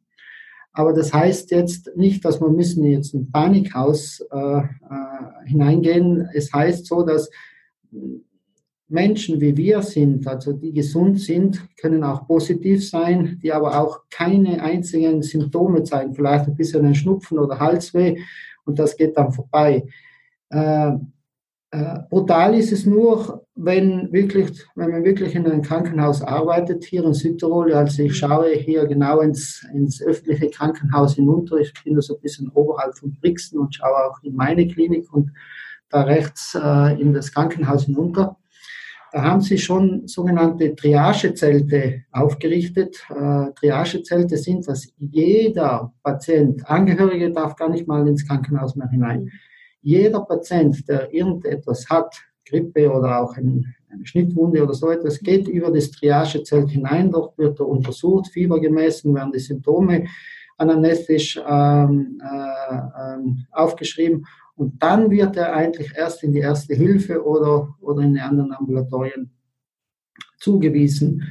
Aber 0.72 0.94
das 0.94 1.12
heißt 1.12 1.50
jetzt 1.50 1.94
nicht, 1.94 2.24
dass 2.24 2.40
wir 2.40 2.48
müssen 2.48 2.84
jetzt 2.84 3.12
in 3.12 3.30
Panikhaus 3.30 4.24
äh, 4.30 4.62
hineingehen. 5.44 6.26
Es 6.32 6.50
heißt 6.54 6.86
so, 6.86 7.02
dass 7.02 7.28
Menschen 8.88 9.40
wie 9.40 9.56
wir 9.56 9.82
sind, 9.82 10.26
also 10.28 10.52
die 10.52 10.72
gesund 10.72 11.20
sind, 11.20 11.60
können 11.76 12.04
auch 12.04 12.26
positiv 12.26 12.88
sein, 12.88 13.40
die 13.42 13.52
aber 13.52 13.80
auch 13.80 14.02
keine 14.10 14.62
einzigen 14.62 15.22
Symptome 15.22 15.82
zeigen, 15.82 16.14
vielleicht 16.14 16.46
ein 16.46 16.56
bisschen 16.56 16.86
ein 16.86 16.94
Schnupfen 16.94 17.38
oder 17.38 17.58
Halsweh 17.58 18.18
und 18.64 18.78
das 18.78 18.96
geht 18.96 19.16
dann 19.16 19.32
vorbei. 19.32 19.86
Äh, 20.50 20.92
äh, 21.72 21.98
brutal 22.08 22.54
ist 22.54 22.72
es 22.72 22.86
nur, 22.86 23.44
wenn, 23.56 24.12
wirklich, 24.12 24.64
wenn 24.76 24.90
man 24.90 25.04
wirklich 25.04 25.34
in 25.34 25.46
einem 25.46 25.62
Krankenhaus 25.62 26.22
arbeitet, 26.22 26.84
hier 26.84 27.04
in 27.04 27.12
Südtirol. 27.12 27.72
Also 27.72 28.02
ich 28.02 28.16
schaue 28.16 28.54
hier 28.54 28.86
genau 28.86 29.20
ins, 29.20 29.66
ins 29.74 30.00
öffentliche 30.00 30.48
Krankenhaus 30.50 31.14
hinunter. 31.14 31.56
Ich 31.56 31.72
bin 31.82 32.00
so 32.00 32.14
ein 32.14 32.20
bisschen 32.20 32.48
oberhalb 32.54 32.96
von 32.96 33.16
Brixen 33.20 33.58
und 33.58 33.74
schaue 33.74 33.96
auch 34.06 34.22
in 34.22 34.36
meine 34.36 34.68
Klinik 34.68 35.12
und 35.12 35.32
da 35.88 36.02
rechts 36.02 36.54
äh, 36.54 37.00
in 37.00 37.12
das 37.12 37.32
Krankenhaus 37.32 37.84
hinunter. 37.84 38.36
Da 39.16 39.22
haben 39.22 39.40
sie 39.40 39.56
schon 39.56 40.06
sogenannte 40.06 40.76
Triagezelte 40.76 42.02
aufgerichtet. 42.12 43.02
Äh, 43.08 43.50
Triagezelte 43.54 44.36
sind, 44.36 44.68
dass 44.68 44.92
jeder 44.98 45.94
Patient, 46.02 46.68
Angehörige 46.68 47.32
darf 47.32 47.56
gar 47.56 47.70
nicht 47.70 47.88
mal 47.88 48.06
ins 48.06 48.28
Krankenhaus 48.28 48.76
mehr 48.76 48.90
hinein. 48.90 49.30
Jeder 49.80 50.20
Patient, 50.20 50.86
der 50.86 51.14
irgendetwas 51.14 51.88
hat, 51.88 52.14
Grippe 52.44 52.92
oder 52.92 53.22
auch 53.22 53.34
ein, 53.38 53.74
eine 53.88 54.04
Schnittwunde 54.04 54.62
oder 54.62 54.74
so 54.74 54.90
etwas, 54.90 55.18
geht 55.20 55.48
über 55.48 55.70
das 55.70 55.90
Triagezelt 55.92 56.68
hinein. 56.68 57.10
Dort 57.10 57.38
wird 57.38 57.58
er 57.58 57.68
untersucht, 57.68 58.26
Fieber 58.26 58.60
gemessen, 58.60 59.14
werden 59.14 59.32
die 59.32 59.38
Symptome 59.38 60.08
anamnestisch 60.58 61.40
ähm, 61.48 62.20
äh, 62.22 62.76
äh, 62.76 63.18
aufgeschrieben 63.50 64.26
und 64.56 64.82
dann 64.82 65.10
wird 65.10 65.36
er 65.36 65.54
eigentlich 65.54 65.92
erst 65.94 66.22
in 66.24 66.32
die 66.32 66.40
erste 66.40 66.74
Hilfe 66.74 67.24
oder, 67.24 67.76
oder 67.80 68.02
in 68.02 68.14
die 68.14 68.20
anderen 68.20 68.52
Ambulatorien 68.52 69.30
zugewiesen. 70.38 71.22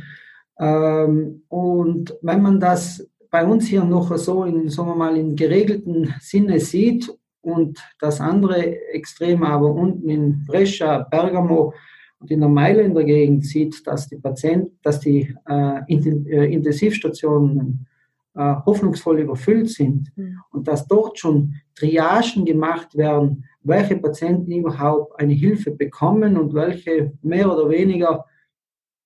Ähm, 0.60 1.44
und 1.50 2.16
wenn 2.22 2.42
man 2.42 2.60
das 2.60 3.08
bei 3.32 3.44
uns 3.44 3.68
hier 3.68 3.84
noch 3.84 4.16
so 4.18 4.44
in, 4.44 4.70
sagen 4.70 4.90
wir 4.90 4.96
mal, 4.96 5.18
in 5.18 5.36
geregelten 5.36 6.14
Sinne 6.20 6.60
sieht 6.60 7.12
und 7.42 7.80
das 8.00 8.22
andere 8.22 8.80
Extrem 8.94 9.44
aber 9.44 9.74
unten 9.74 10.08
in 10.10 10.46
Brescia, 10.46 11.00
Bergamo 11.00 11.74
und 12.20 12.32
in 12.32 12.40
der 12.40 12.50
Mailänder 12.50 13.04
Gegend 13.04 13.46
sieht, 13.46 13.86
dass 13.88 14.08
die 14.08 14.18
Patienten, 14.18 14.78
dass 14.84 15.00
die 15.00 15.36
äh, 15.50 15.82
äh 15.90 16.54
Intensivstationen 16.54 17.88
äh, 18.36 18.56
hoffnungsvoll 18.66 19.20
überfüllt 19.20 19.70
sind 19.70 20.12
mhm. 20.16 20.40
und 20.52 20.68
dass 20.68 20.88
dort 20.88 21.18
schon 21.20 21.56
Triagen 21.76 22.46
gemacht 22.46 22.96
werden, 22.98 23.46
welche 23.64 23.98
Patienten 23.98 24.52
überhaupt 24.52 25.20
eine 25.20 25.34
Hilfe 25.34 25.72
bekommen 25.72 26.38
und 26.38 26.54
welche 26.54 27.14
mehr 27.22 27.52
oder 27.52 27.70
weniger 27.70 28.26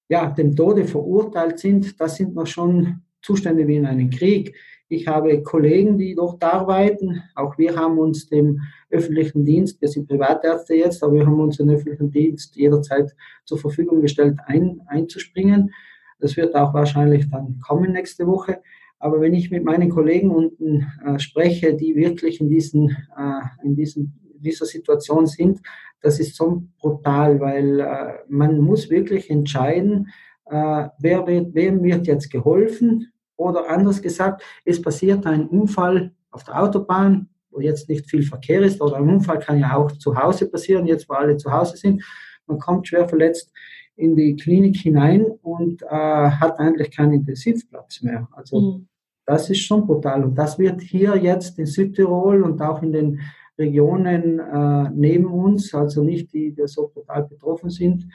ja, 0.10 0.30
dem 0.32 0.56
Tode 0.56 0.86
verurteilt 0.86 1.60
sind, 1.60 2.00
das 2.00 2.16
sind 2.16 2.34
noch 2.34 2.48
schon 2.48 3.02
Zustände 3.22 3.68
wie 3.68 3.76
in 3.76 3.86
einem 3.86 4.10
Krieg. 4.10 4.56
Ich 4.88 5.08
habe 5.08 5.44
Kollegen, 5.44 6.00
die 6.00 6.16
dort 6.16 6.44
arbeiten. 6.44 7.22
Auch 7.36 7.58
wir 7.60 7.76
haben 7.76 8.00
uns 8.00 8.28
dem 8.28 8.60
öffentlichen 8.90 9.46
Dienst, 9.46 9.80
wir 9.82 9.88
sind 9.88 10.08
Privatärzte 10.08 10.74
jetzt, 10.74 11.04
aber 11.04 11.14
wir 11.14 11.26
haben 11.28 11.40
uns 11.40 11.58
den 11.58 11.70
öffentlichen 11.70 12.10
Dienst 12.10 12.56
jederzeit 12.56 13.16
zur 13.46 13.60
Verfügung 13.60 14.02
gestellt, 14.02 14.38
ein, 14.48 14.82
einzuspringen. 14.88 15.72
Das 16.20 16.36
wird 16.36 16.56
auch 16.56 16.74
wahrscheinlich 16.74 17.30
dann 17.30 17.60
kommen 17.60 17.92
nächste 17.92 18.26
Woche. 18.26 18.62
Aber 19.00 19.22
wenn 19.22 19.34
ich 19.34 19.50
mit 19.50 19.64
meinen 19.64 19.90
Kollegen 19.90 20.30
unten 20.30 20.86
äh, 21.06 21.18
spreche, 21.20 21.74
die 21.74 21.96
wirklich 21.96 22.42
in, 22.42 22.50
diesen, 22.50 22.90
äh, 23.18 23.42
in 23.64 23.76
diesen, 23.76 24.20
dieser 24.36 24.66
Situation 24.66 25.26
sind, 25.26 25.60
das 26.02 26.20
ist 26.20 26.36
so 26.36 26.64
brutal, 26.80 27.40
weil 27.40 27.80
äh, 27.80 28.14
man 28.28 28.60
muss 28.60 28.90
wirklich 28.90 29.30
entscheiden, 29.30 30.10
äh, 30.46 30.88
wer 31.00 31.28
wird, 31.28 31.54
wem 31.54 31.84
wird 31.84 32.08
jetzt 32.08 32.30
geholfen 32.30 33.12
oder 33.36 33.70
anders 33.70 34.02
gesagt, 34.02 34.44
es 34.66 34.82
passiert 34.82 35.26
ein 35.26 35.48
Unfall 35.48 36.14
auf 36.32 36.44
der 36.44 36.62
Autobahn, 36.62 37.30
wo 37.52 37.60
jetzt 37.62 37.90
nicht 37.90 38.10
viel 38.10 38.24
Verkehr 38.24 38.62
ist 38.62 38.82
oder 38.82 38.98
ein 38.98 39.10
Unfall 39.10 39.40
kann 39.40 39.60
ja 39.60 39.76
auch 39.76 39.92
zu 39.94 40.16
Hause 40.16 40.50
passieren, 40.50 40.86
jetzt 40.88 41.10
wo 41.10 41.14
alle 41.14 41.38
zu 41.38 41.52
Hause 41.52 41.78
sind. 41.78 42.04
Man 42.48 42.60
kommt 42.60 42.88
schwer 42.88 43.08
verletzt 43.08 43.52
in 43.96 44.16
die 44.16 44.36
Klinik 44.36 44.78
hinein 44.78 45.26
und 45.26 45.82
äh, 45.84 45.88
hat 45.88 46.60
eigentlich 46.60 46.92
keinen 46.92 47.14
Intensivplatz 47.14 48.02
mehr. 48.02 48.28
Also 48.32 48.60
mhm. 48.62 48.89
Das 49.30 49.48
ist 49.48 49.60
schon 49.60 49.86
brutal. 49.86 50.24
Und 50.24 50.36
das 50.36 50.58
wird 50.58 50.82
hier 50.82 51.16
jetzt 51.16 51.60
in 51.60 51.68
Südtirol 51.68 52.42
und 52.42 52.60
auch 52.64 52.82
in 52.82 52.92
den 52.92 53.20
Regionen 53.60 54.40
äh, 54.40 54.90
neben 54.92 55.28
uns, 55.28 55.72
also 55.76 56.04
nicht 56.04 56.34
die, 56.34 56.52
die 56.52 56.68
so 56.68 56.90
brutal 56.92 57.26
betroffen 57.26 57.70
sind, 57.70 58.08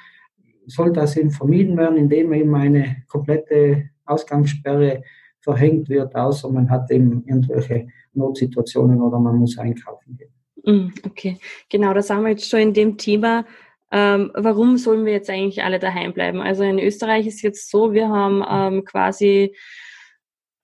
soll 0.67 0.93
das 0.93 1.17
eben 1.17 1.31
vermieden 1.31 1.77
werden, 1.77 1.99
indem 1.99 2.33
eben 2.33 2.53
eine 2.57 2.97
komplette 3.07 3.91
Ausgangssperre 4.05 5.05
verhängt 5.41 5.89
wird, 5.89 6.17
außer 6.17 6.51
man 6.51 6.69
hat 6.69 6.91
eben 6.91 7.23
irgendwelche 7.27 7.87
Notsituationen 8.15 9.01
oder 9.01 9.21
man 9.21 9.37
muss 9.37 9.57
einkaufen 9.57 10.17
gehen. 10.17 10.33
Mm, 10.65 10.93
okay, 11.07 11.39
genau, 11.71 11.95
da 11.95 12.03
sind 12.03 12.23
wir 12.23 12.31
jetzt 12.31 12.51
schon 12.51 12.61
in 12.61 12.75
dem 12.75 12.97
Thema. 12.97 13.45
Ähm, 13.93 14.33
warum 14.35 14.79
sollen 14.79 15.05
wir 15.05 15.13
jetzt 15.13 15.31
eigentlich 15.31 15.63
alle 15.63 15.79
daheim 15.79 16.13
bleiben? 16.13 16.41
Also 16.41 16.65
in 16.65 16.81
Österreich 16.81 17.29
ist 17.29 17.43
jetzt 17.43 17.71
so, 17.71 17.93
wir 17.93 18.09
haben 18.09 18.43
ähm, 18.51 18.85
quasi 18.85 19.55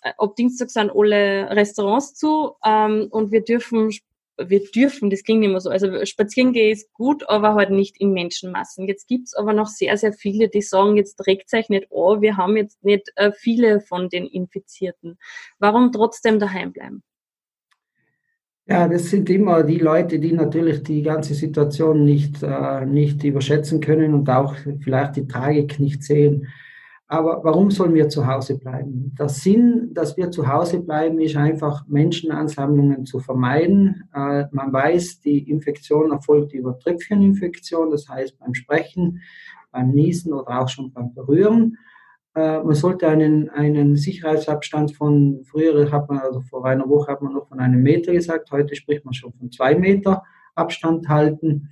ab 0.02 0.36
Dienstag 0.36 0.70
sind 0.70 0.90
alle 0.94 1.50
Restaurants 1.50 2.14
zu 2.14 2.54
ähm, 2.64 3.08
und 3.10 3.32
wir 3.32 3.42
dürfen 3.42 3.90
wir 4.48 4.62
dürfen, 4.70 5.10
das 5.10 5.22
klingt 5.22 5.44
immer 5.44 5.60
so, 5.60 5.70
also 5.70 6.04
spazieren 6.04 6.52
gehen 6.52 6.72
ist 6.72 6.92
gut, 6.92 7.28
aber 7.28 7.54
halt 7.54 7.70
nicht 7.70 8.00
in 8.00 8.12
Menschenmassen. 8.12 8.86
Jetzt 8.86 9.06
gibt's 9.06 9.34
aber 9.34 9.52
noch 9.52 9.66
sehr, 9.66 9.96
sehr 9.96 10.12
viele, 10.12 10.48
die 10.48 10.62
sagen, 10.62 10.96
jetzt 10.96 11.16
trägt 11.16 11.52
euch 11.52 11.68
nicht 11.68 11.88
an, 11.92 12.22
wir 12.22 12.36
haben 12.36 12.56
jetzt 12.56 12.82
nicht 12.84 13.10
äh, 13.16 13.32
viele 13.32 13.80
von 13.80 14.08
den 14.08 14.26
Infizierten. 14.26 15.18
Warum 15.58 15.92
trotzdem 15.92 16.38
daheim 16.38 16.72
bleiben? 16.72 17.02
Ja, 18.66 18.86
das 18.86 19.10
sind 19.10 19.28
immer 19.30 19.64
die 19.64 19.78
Leute, 19.78 20.20
die 20.20 20.32
natürlich 20.32 20.84
die 20.84 21.02
ganze 21.02 21.34
Situation 21.34 22.04
nicht, 22.04 22.42
äh, 22.42 22.86
nicht 22.86 23.24
überschätzen 23.24 23.80
können 23.80 24.14
und 24.14 24.30
auch 24.30 24.54
vielleicht 24.80 25.16
die 25.16 25.26
Tragik 25.26 25.80
nicht 25.80 26.04
sehen. 26.04 26.46
Aber 27.12 27.42
warum 27.42 27.72
sollen 27.72 27.94
wir 27.94 28.08
zu 28.08 28.24
Hause 28.24 28.56
bleiben? 28.56 29.12
Der 29.18 29.28
Sinn, 29.28 29.90
dass 29.94 30.16
wir 30.16 30.30
zu 30.30 30.46
Hause 30.46 30.78
bleiben, 30.78 31.18
ist 31.18 31.34
einfach, 31.34 31.84
Menschenansammlungen 31.88 33.04
zu 33.04 33.18
vermeiden. 33.18 34.04
Äh, 34.14 34.44
man 34.52 34.72
weiß, 34.72 35.20
die 35.20 35.50
Infektion 35.50 36.12
erfolgt 36.12 36.52
über 36.52 36.78
Tröpfcheninfektion, 36.78 37.90
das 37.90 38.08
heißt 38.08 38.38
beim 38.38 38.54
Sprechen, 38.54 39.22
beim 39.72 39.90
Niesen 39.90 40.32
oder 40.32 40.60
auch 40.60 40.68
schon 40.68 40.92
beim 40.92 41.12
Berühren. 41.12 41.78
Äh, 42.36 42.62
man 42.62 42.74
sollte 42.76 43.08
einen, 43.08 43.50
einen 43.50 43.96
Sicherheitsabstand 43.96 44.94
von, 44.94 45.40
früher 45.42 45.90
hat 45.90 46.08
man, 46.08 46.18
also 46.20 46.42
vor 46.42 46.64
einer 46.64 46.88
Woche 46.88 47.10
hat 47.10 47.22
man 47.22 47.32
noch 47.32 47.48
von 47.48 47.58
einem 47.58 47.82
Meter 47.82 48.12
gesagt, 48.12 48.52
heute 48.52 48.76
spricht 48.76 49.04
man 49.04 49.14
schon 49.14 49.32
von 49.32 49.50
zwei 49.50 49.74
Meter 49.74 50.22
Abstand 50.54 51.08
halten. 51.08 51.70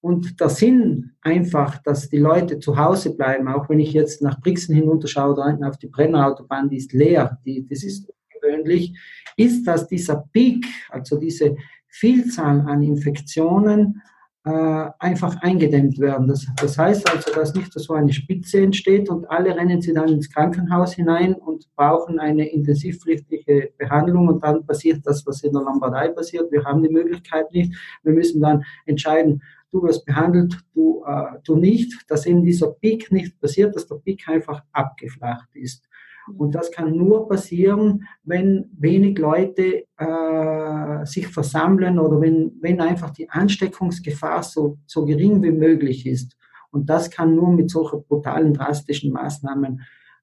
Und 0.00 0.40
der 0.40 0.48
Sinn 0.48 1.12
einfach, 1.22 1.82
dass 1.82 2.08
die 2.08 2.18
Leute 2.18 2.60
zu 2.60 2.76
Hause 2.76 3.16
bleiben, 3.16 3.48
auch 3.48 3.68
wenn 3.68 3.80
ich 3.80 3.92
jetzt 3.92 4.22
nach 4.22 4.40
Brixen 4.40 4.74
hinunterschaue, 4.74 5.34
da 5.34 5.48
hinten 5.48 5.64
auf 5.64 5.76
die 5.76 5.88
Brennerautobahn, 5.88 6.68
die 6.68 6.76
ist 6.76 6.92
leer, 6.92 7.38
die, 7.44 7.66
das 7.66 7.82
ist 7.82 8.08
ungewöhnlich, 8.32 8.96
ist, 9.36 9.66
dass 9.66 9.88
dieser 9.88 10.24
Peak, 10.32 10.64
also 10.90 11.18
diese 11.18 11.56
Vielzahl 11.88 12.60
an 12.60 12.82
Infektionen, 12.82 14.00
äh, 14.48 14.90
einfach 15.00 15.36
eingedämmt 15.42 15.98
werden. 15.98 16.28
Das, 16.28 16.46
das 16.56 16.78
heißt 16.78 17.10
also, 17.10 17.32
dass 17.34 17.54
nicht 17.54 17.72
so 17.72 17.92
eine 17.92 18.12
Spitze 18.12 18.60
entsteht 18.60 19.10
und 19.10 19.28
alle 19.28 19.54
rennen 19.54 19.82
sie 19.82 19.92
dann 19.92 20.08
ins 20.08 20.30
Krankenhaus 20.32 20.94
hinein 20.94 21.34
und 21.34 21.68
brauchen 21.76 22.18
eine 22.18 22.48
intensivpflichtige 22.48 23.72
Behandlung 23.76 24.28
und 24.28 24.42
dann 24.42 24.64
passiert 24.64 25.00
das, 25.04 25.26
was 25.26 25.42
in 25.42 25.52
der 25.52 25.62
Lombardei 25.62 26.08
passiert. 26.08 26.50
Wir 26.50 26.64
haben 26.64 26.82
die 26.82 26.88
Möglichkeit 26.88 27.52
nicht. 27.52 27.76
Wir 28.04 28.12
müssen 28.12 28.40
dann 28.40 28.64
entscheiden, 28.86 29.42
du 29.70 29.82
wirst 29.82 30.04
behandelt, 30.06 30.58
du, 30.74 31.02
äh, 31.06 31.38
du 31.44 31.56
nicht, 31.56 31.92
dass 32.08 32.26
eben 32.26 32.42
dieser 32.42 32.72
Peak 32.72 33.10
nicht 33.12 33.40
passiert, 33.40 33.74
dass 33.74 33.86
der 33.86 33.96
Peak 33.96 34.28
einfach 34.28 34.62
abgeflacht 34.72 35.48
ist. 35.54 35.88
Und 36.36 36.54
das 36.54 36.70
kann 36.70 36.94
nur 36.96 37.28
passieren, 37.28 38.06
wenn 38.22 38.70
wenig 38.78 39.18
Leute 39.18 39.84
äh, 39.96 41.06
sich 41.06 41.26
versammeln 41.26 41.98
oder 41.98 42.20
wenn, 42.20 42.52
wenn 42.60 42.80
einfach 42.80 43.10
die 43.10 43.30
Ansteckungsgefahr 43.30 44.42
so, 44.42 44.78
so 44.86 45.04
gering 45.06 45.42
wie 45.42 45.52
möglich 45.52 46.06
ist. 46.06 46.36
Und 46.70 46.90
das 46.90 47.10
kann 47.10 47.34
nur 47.34 47.52
mit 47.52 47.70
solchen 47.70 48.04
brutalen, 48.04 48.52
drastischen 48.52 49.12
Maßnahmen 49.12 49.80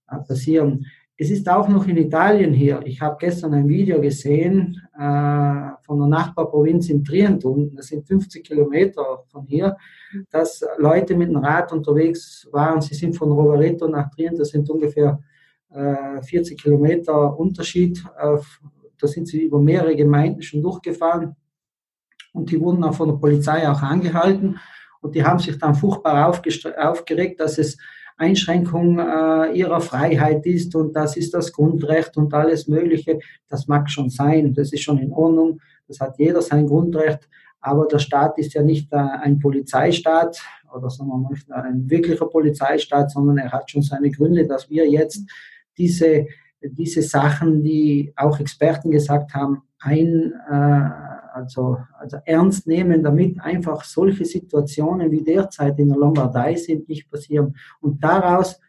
äh, 0.10 0.18
passieren. 0.20 0.86
Es 1.18 1.32
ist 1.32 1.48
auch 1.48 1.70
noch 1.70 1.88
in 1.88 1.96
Italien 1.96 2.52
hier. 2.52 2.82
Ich 2.84 3.00
habe 3.00 3.16
gestern 3.18 3.54
ein 3.54 3.70
Video 3.70 4.02
gesehen 4.02 4.82
äh, 4.96 5.70
von 5.82 6.00
der 6.00 6.08
Nachbarprovinz 6.10 6.90
in 6.90 7.06
Trientum, 7.06 7.74
das 7.74 7.88
sind 7.88 8.06
50 8.06 8.46
Kilometer 8.46 9.24
von 9.28 9.46
hier, 9.46 9.78
dass 10.30 10.62
Leute 10.78 11.16
mit 11.16 11.30
dem 11.30 11.38
Rad 11.38 11.72
unterwegs 11.72 12.46
waren. 12.52 12.82
Sie 12.82 12.96
sind 12.96 13.16
von 13.16 13.32
Rovereto 13.32 13.88
nach 13.88 14.10
Trient, 14.10 14.40
das 14.40 14.50
sind 14.50 14.70
ungefähr 14.70 15.22
äh, 15.70 16.22
40 16.22 16.62
Kilometer 16.62 17.40
Unterschied. 17.40 18.04
Äh, 18.20 18.38
da 19.00 19.08
sind 19.08 19.30
sie 19.30 19.44
über 19.44 19.60
mehrere 19.60 19.96
Gemeinden 19.96 20.42
schon 20.42 20.62
durchgefahren 20.62 21.38
und 22.34 22.52
die 22.52 22.60
wurden 22.60 22.84
auch 22.84 22.94
von 22.94 23.08
der 23.08 23.16
Polizei 23.16 23.70
auch 23.70 23.82
angehalten 23.82 24.60
und 25.00 25.16
die 25.16 25.24
haben 25.24 25.40
sich 25.40 25.58
dann 25.58 25.76
furchtbar 25.76 26.28
aufgeregt, 26.28 27.40
dass 27.40 27.58
es 27.58 27.78
Einschränkung 28.18 29.00
äh, 29.00 29.52
ihrer 29.54 29.82
Freiheit 29.82 30.46
ist 30.46 30.76
und 30.76 30.96
das 30.96 31.18
ist 31.18 31.34
das 31.34 31.52
Grundrecht 31.52 32.16
und 32.18 32.34
alles 32.34 32.68
Mögliche. 32.68 33.20
Das 33.50 33.68
mag 33.68 33.90
schon 33.90 34.10
sein, 34.10 34.54
das 34.54 34.72
ist 34.72 34.84
schon 34.84 35.00
in 35.00 35.12
Ordnung, 35.12 35.60
das 35.88 36.00
hat 36.00 36.18
jeder 36.18 36.42
sein 36.42 36.66
Grundrecht, 36.68 37.28
aber 37.60 37.88
der 37.88 38.00
Staat 38.00 38.38
ist 38.38 38.54
ja 38.54 38.64
nicht 38.64 38.92
äh, 38.94 38.98
ein 38.98 39.40
Polizeistaat 39.40 40.42
oder 40.74 40.90
sagen 40.90 41.10
wir 41.10 41.18
mal 41.18 41.64
ein 41.64 41.90
wirklicher 41.90 42.26
Polizeistaat, 42.26 43.12
sondern 43.12 43.38
er 43.38 43.52
hat 43.52 43.70
schon 43.70 43.82
seine 43.82 44.12
Gründe, 44.12 44.46
dass 44.46 44.70
wir 44.70 44.90
jetzt 44.90 45.24
diese, 45.78 46.28
diese 46.62 47.02
Sachen, 47.02 47.64
die 47.64 48.14
auch 48.16 48.40
Experten 48.40 48.92
gesagt 48.92 49.34
haben, 49.34 49.64
ein, 49.80 50.34
äh, 50.50 50.90
also, 51.36 51.78
also 52.00 52.18
ernst 52.26 52.66
nehmen, 52.66 53.04
damit 53.04 53.40
einfach 53.42 53.84
solche 53.84 54.26
Situationen 54.26 55.12
wie 55.12 55.22
derzeit 55.22 55.78
in 55.80 55.90
der 55.90 55.98
Lombardei 55.98 56.56
sind, 56.56 56.88
nicht 56.88 57.10
passieren. 57.10 57.56
Und 57.82 58.04
daraus 58.04 58.60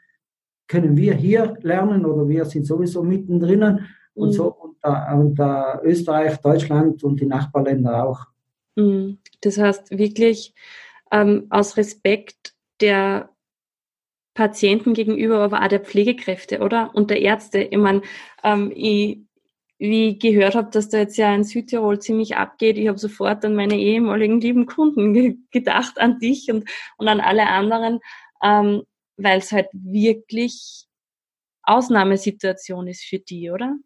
können 0.67 0.97
wir 0.97 1.15
hier 1.15 1.57
lernen 1.63 2.05
oder 2.05 2.29
wir 2.29 2.45
sind 2.45 2.67
sowieso 2.67 3.03
mittendrin 3.03 3.87
und 4.15 4.29
mhm. 4.29 4.33
so 4.33 4.53
und, 4.53 4.77
und 4.85 5.39
uh, 5.39 5.81
Österreich, 5.85 6.39
Deutschland 6.39 7.05
und 7.05 7.21
die 7.21 7.27
Nachbarländer 7.27 8.05
auch. 8.05 8.27
Mhm. 8.75 9.19
Das 9.41 9.59
heißt 9.59 9.97
wirklich 9.97 10.55
ähm, 11.13 11.47
aus 11.51 11.77
Respekt 11.77 12.55
der 12.81 13.31
Patienten 14.35 14.93
gegenüber, 14.93 15.39
aber 15.39 15.63
auch 15.63 15.69
der 15.69 15.81
Pflegekräfte, 15.81 16.61
oder? 16.61 16.95
Und 16.95 17.11
der 17.11 17.23
Ärzte. 17.23 17.61
Ich 17.61 17.79
meine, 17.79 18.03
ähm, 18.43 18.73
ich, 18.75 19.21
wie 19.79 20.11
ich 20.11 20.19
gehört 20.19 20.55
habe, 20.55 20.71
dass 20.71 20.89
da 20.89 20.99
jetzt 20.99 21.17
ja 21.17 21.35
in 21.35 21.45
Südtirol 21.45 21.99
ziemlich 21.99 22.37
abgeht, 22.37 22.79
ich 22.79 22.89
habe 22.89 22.99
sofort 22.99 23.45
an 23.45 23.55
meine 23.55 23.79
ehemaligen 23.79 24.41
lieben 24.41 24.67
Kunden 24.67 25.13
ge 25.13 25.37
gedacht, 25.51 26.01
an 26.01 26.19
dich 26.19 26.51
und, 26.51 26.69
und 26.97 27.09
an 27.09 27.21
alle 27.21 27.47
anderen, 27.49 28.01
ähm, 28.43 28.83
weil 29.17 29.39
es 29.39 29.53
halt 29.53 29.69
wirklich 29.73 30.87
Ausnahmesituation 31.63 32.87
ist 32.87 33.05
für 33.05 33.19
die, 33.19 33.51
oder? 33.51 33.77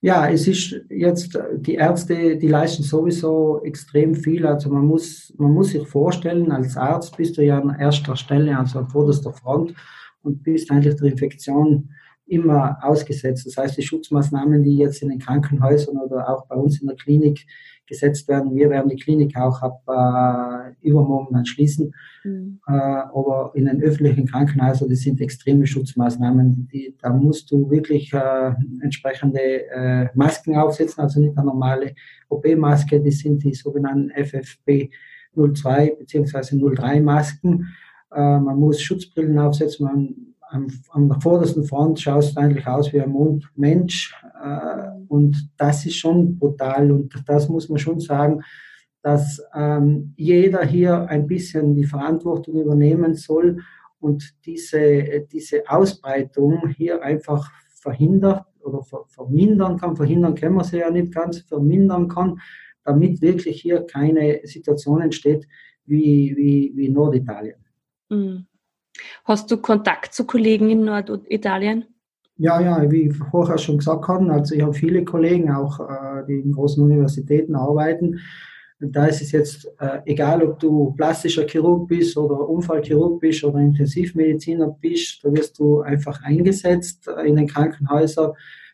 Ja, 0.00 0.28
es 0.28 0.46
ist 0.46 0.76
jetzt, 0.90 1.38
die 1.54 1.76
Ärzte, 1.76 2.36
die 2.36 2.48
leisten 2.48 2.82
sowieso 2.82 3.62
extrem 3.64 4.14
viel. 4.14 4.44
Also 4.44 4.68
man 4.68 4.84
muss, 4.84 5.32
man 5.38 5.52
muss 5.52 5.70
sich 5.70 5.88
vorstellen, 5.88 6.52
als 6.52 6.76
Arzt 6.76 7.16
bist 7.16 7.38
du 7.38 7.42
ja 7.42 7.58
an 7.58 7.78
erster 7.78 8.14
Stelle, 8.14 8.58
also 8.58 8.80
an 8.80 8.88
vorderster 8.88 9.32
Front 9.32 9.74
und 10.20 10.42
bist 10.42 10.70
eigentlich 10.70 10.96
der 10.96 11.10
Infektion 11.10 11.94
immer 12.26 12.78
ausgesetzt. 12.82 13.46
Das 13.46 13.56
heißt, 13.56 13.76
die 13.76 13.82
Schutzmaßnahmen, 13.82 14.62
die 14.62 14.78
jetzt 14.78 15.02
in 15.02 15.10
den 15.10 15.18
Krankenhäusern 15.18 15.98
oder 15.98 16.28
auch 16.28 16.46
bei 16.46 16.56
uns 16.56 16.80
in 16.80 16.86
der 16.86 16.96
Klinik 16.96 17.46
gesetzt 17.86 18.28
werden, 18.28 18.54
wir 18.54 18.70
werden 18.70 18.88
die 18.88 18.96
Klinik 18.96 19.36
auch 19.36 19.60
ab 19.60 19.82
äh, 19.86 20.88
übermorgen 20.88 21.34
dann 21.34 21.44
schließen, 21.44 21.94
mhm. 22.24 22.60
äh, 22.66 22.72
aber 22.72 23.52
in 23.54 23.66
den 23.66 23.82
öffentlichen 23.82 24.26
Krankenhäusern, 24.26 24.88
das 24.88 25.00
sind 25.00 25.20
extreme 25.20 25.66
Schutzmaßnahmen, 25.66 26.68
die, 26.72 26.96
da 27.02 27.10
musst 27.10 27.50
du 27.50 27.68
wirklich 27.68 28.10
äh, 28.14 28.52
entsprechende 28.80 29.68
äh, 29.70 30.08
Masken 30.14 30.56
aufsetzen, 30.56 31.02
also 31.02 31.20
nicht 31.20 31.36
eine 31.36 31.46
normale 31.46 31.94
OP-Maske, 32.30 33.02
das 33.02 33.18
sind 33.18 33.44
die 33.44 33.52
sogenannten 33.52 34.10
FFP02 34.12 35.98
bzw. 35.98 36.74
03 36.74 37.00
Masken. 37.02 37.68
Äh, 38.14 38.38
man 38.38 38.58
muss 38.58 38.80
Schutzbrillen 38.80 39.38
aufsetzen, 39.38 39.84
man 39.84 40.33
am, 40.54 41.08
der 41.08 41.20
vordersten 41.20 41.64
Front 41.64 42.00
schaust 42.00 42.36
du 42.36 42.40
eigentlich 42.40 42.66
aus 42.66 42.92
wie 42.92 43.00
ein 43.00 43.42
Mensch. 43.56 44.14
Äh, 44.42 44.90
und 45.08 45.50
das 45.56 45.84
ist 45.84 45.96
schon 45.96 46.38
brutal. 46.38 46.90
Und 46.92 47.12
das 47.26 47.48
muss 47.48 47.68
man 47.68 47.78
schon 47.78 48.00
sagen, 48.00 48.42
dass 49.02 49.42
ähm, 49.54 50.14
jeder 50.16 50.64
hier 50.64 51.08
ein 51.08 51.26
bisschen 51.26 51.74
die 51.74 51.84
Verantwortung 51.84 52.60
übernehmen 52.60 53.14
soll 53.14 53.60
und 54.00 54.34
diese, 54.46 55.26
diese 55.30 55.68
Ausbreitung 55.68 56.68
hier 56.68 57.02
einfach 57.02 57.50
verhindert 57.74 58.44
oder 58.62 58.82
ver 58.82 59.04
vermindern 59.08 59.76
kann. 59.76 59.96
Verhindern 59.96 60.34
können 60.34 60.56
wir 60.56 60.64
sie 60.64 60.78
ja 60.78 60.90
nicht 60.90 61.12
ganz, 61.12 61.40
vermindern 61.40 62.08
kann, 62.08 62.40
damit 62.82 63.20
wirklich 63.20 63.60
hier 63.60 63.84
keine 63.84 64.40
Situation 64.44 65.02
entsteht 65.02 65.46
wie, 65.84 66.34
wie, 66.36 66.72
wie 66.74 66.88
Norditalien. 66.88 67.58
Mhm. 68.08 68.46
Hast 69.24 69.50
du 69.50 69.56
Kontakt 69.56 70.14
zu 70.14 70.26
Kollegen 70.26 70.70
in 70.70 70.84
Norditalien? 70.84 71.86
Ja, 72.36 72.60
ja, 72.60 72.90
wie 72.90 73.08
ich 73.08 73.16
vorher 73.16 73.58
schon 73.58 73.78
gesagt 73.78 74.08
habe, 74.08 74.32
also 74.32 74.54
ich 74.54 74.62
habe 74.62 74.74
viele 74.74 75.04
Kollegen, 75.04 75.52
auch 75.52 75.78
äh, 75.78 76.26
die 76.26 76.40
in 76.40 76.52
großen 76.52 76.82
Universitäten 76.82 77.54
arbeiten. 77.54 78.20
Da 78.80 79.06
ist 79.06 79.22
es 79.22 79.30
jetzt 79.30 79.70
äh, 79.78 80.00
egal, 80.04 80.42
ob 80.42 80.58
du 80.58 80.92
plastischer 80.96 81.46
Chirurg 81.46 81.88
bist 81.88 82.16
oder 82.16 82.48
Unfallchirurg 82.48 83.20
bist 83.20 83.44
oder 83.44 83.60
Intensivmediziner 83.60 84.76
bist, 84.80 85.24
da 85.24 85.32
wirst 85.32 85.58
du 85.60 85.80
einfach 85.80 86.22
eingesetzt 86.22 87.06
äh, 87.06 87.22
in 87.28 87.36
den 87.36 87.46
Krankenhäusern 87.46 88.32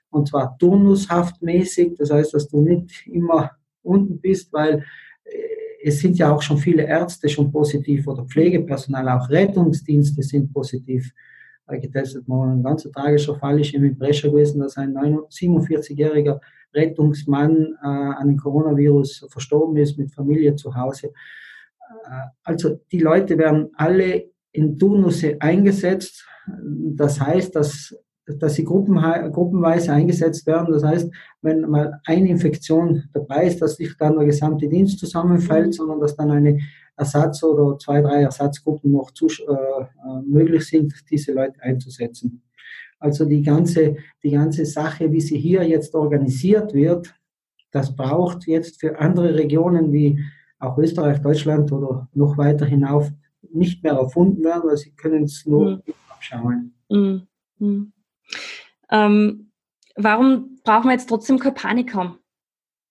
und 0.09 0.29
zwar 0.29 0.57
turnushaftmäßig. 0.59 1.97
Das 1.99 2.11
heißt, 2.11 2.33
dass 2.33 2.49
du 2.49 2.63
nicht 2.63 3.07
immer 3.07 3.51
unten 3.83 4.21
bist, 4.21 4.53
weil 4.55 4.85
es 5.83 6.01
sind 6.01 6.19
ja 6.19 6.33
auch 6.33 6.43
schon 6.43 6.59
viele 6.59 6.85
Ärzte 6.85 7.29
schon 7.29 7.51
positiv 7.51 8.07
oder 8.07 8.25
Pflegepersonal, 8.25 9.09
auch 9.09 9.29
Rettungsdienste 9.31 10.23
sind 10.23 10.53
positiv 10.53 11.13
getestet 11.79 12.29
worden. 12.29 12.59
Ein 12.59 12.63
ganz 12.63 12.83
tragischer 12.83 13.37
Fall 13.37 13.61
ist 13.61 13.75
in 13.75 13.97
Brescia 13.97 14.31
gewesen, 14.31 14.61
dass 14.61 14.77
ein 14.77 14.97
47-jähriger 14.97 16.41
Rettungsmann 16.75 17.77
äh, 17.83 17.87
an 17.87 18.29
dem 18.29 18.37
Coronavirus 18.37 19.27
verstorben 19.31 19.77
ist 19.77 19.99
mit 19.99 20.13
Familie 20.13 20.57
zu 20.57 20.75
Hause. 20.75 21.09
Äh, 21.09 22.27
also 22.45 22.81
die 22.91 23.01
Leute 23.01 23.39
werden 23.39 23.71
alle 23.75 24.31
in 24.53 24.79
Turnusse 24.79 25.37
eingesetzt. 25.41 26.27
Das 26.47 27.21
heißt, 27.21 27.55
dass, 27.55 27.97
dass 28.27 28.55
sie 28.55 28.65
gruppen, 28.65 28.97
gruppenweise 29.33 29.93
eingesetzt 29.93 30.47
werden. 30.47 30.73
Das 30.73 30.85
heißt, 30.85 31.11
wenn 31.43 31.63
mal 31.63 32.01
eine 32.05 32.29
Infektion 32.29 33.05
dabei 33.13 33.47
ist, 33.47 33.61
dass 33.61 33.79
nicht 33.79 34.01
dann 34.01 34.17
der 34.17 34.27
gesamte 34.27 34.69
Dienst 34.69 34.99
zusammenfällt, 34.99 35.75
sondern 35.75 36.01
dass 36.01 36.17
dann 36.17 36.31
eine 36.31 36.59
Ersatz 36.97 37.43
oder 37.43 37.79
zwei, 37.79 38.03
drei 38.03 38.23
Ersatzgruppen 38.23 38.93
noch 38.93 39.11
zu, 39.13 39.27
äh, 39.27 39.53
äh, 39.53 39.87
möglich 40.27 40.67
sind, 40.67 40.95
diese 41.11 41.33
Leute 41.33 41.61
einzusetzen. 41.63 42.43
Also 42.99 43.25
die 43.25 43.43
ganze, 43.43 43.97
die 44.23 44.31
ganze 44.31 44.67
Sache, 44.67 45.11
wie 45.11 45.21
sie 45.21 45.39
hier 45.39 45.67
jetzt 45.67 45.95
organisiert 45.95 46.75
wird, 46.75 47.15
das 47.73 47.97
braucht 47.97 48.47
jetzt 48.47 48.81
für 48.81 48.99
andere 48.99 49.35
Regionen 49.35 49.93
wie 49.93 50.21
auch 50.59 50.77
Österreich, 50.77 51.21
Deutschland 51.21 51.73
oder 51.73 52.09
noch 52.13 52.37
weiter 52.37 52.67
hinauf 52.67 53.11
nicht 53.53 53.83
mehr 53.83 53.95
erfunden 53.95 54.45
werden, 54.45 54.69
weil 54.69 54.77
sie 54.77 54.93
können 54.93 55.25
es 55.25 55.47
nur 55.47 55.71
mhm. 55.71 55.83
abschauen. 56.11 56.75
Mhm. 56.91 57.23
Mhm. 57.59 57.93
Ähm, 58.91 59.53
warum 59.97 60.61
brauchen 60.65 60.87
wir 60.87 60.93
jetzt 60.93 61.09
trotzdem 61.09 61.39
keine 61.39 61.55
Panik 61.55 61.95
haben? 61.95 62.19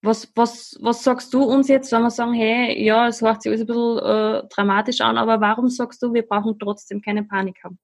Was, 0.02 0.32
was, 0.36 0.78
was 0.82 1.04
sagst 1.04 1.34
du 1.34 1.44
uns 1.44 1.68
jetzt, 1.68 1.92
wenn 1.92 2.02
wir 2.02 2.10
sagen, 2.10 2.34
hey, 2.34 2.82
ja, 2.82 3.08
es 3.08 3.22
hört 3.22 3.42
sich 3.42 3.50
alles 3.52 3.62
ein 3.62 3.68
bisschen 3.68 3.98
äh, 3.98 4.44
dramatisch 4.50 5.02
an, 5.02 5.18
aber 5.18 5.42
warum 5.42 5.68
sagst 5.70 6.02
du, 6.02 6.14
wir 6.14 6.24
brauchen 6.24 6.58
trotzdem 6.58 7.02
keine 7.02 7.24
Panik 7.24 7.58
haben? 7.64 7.78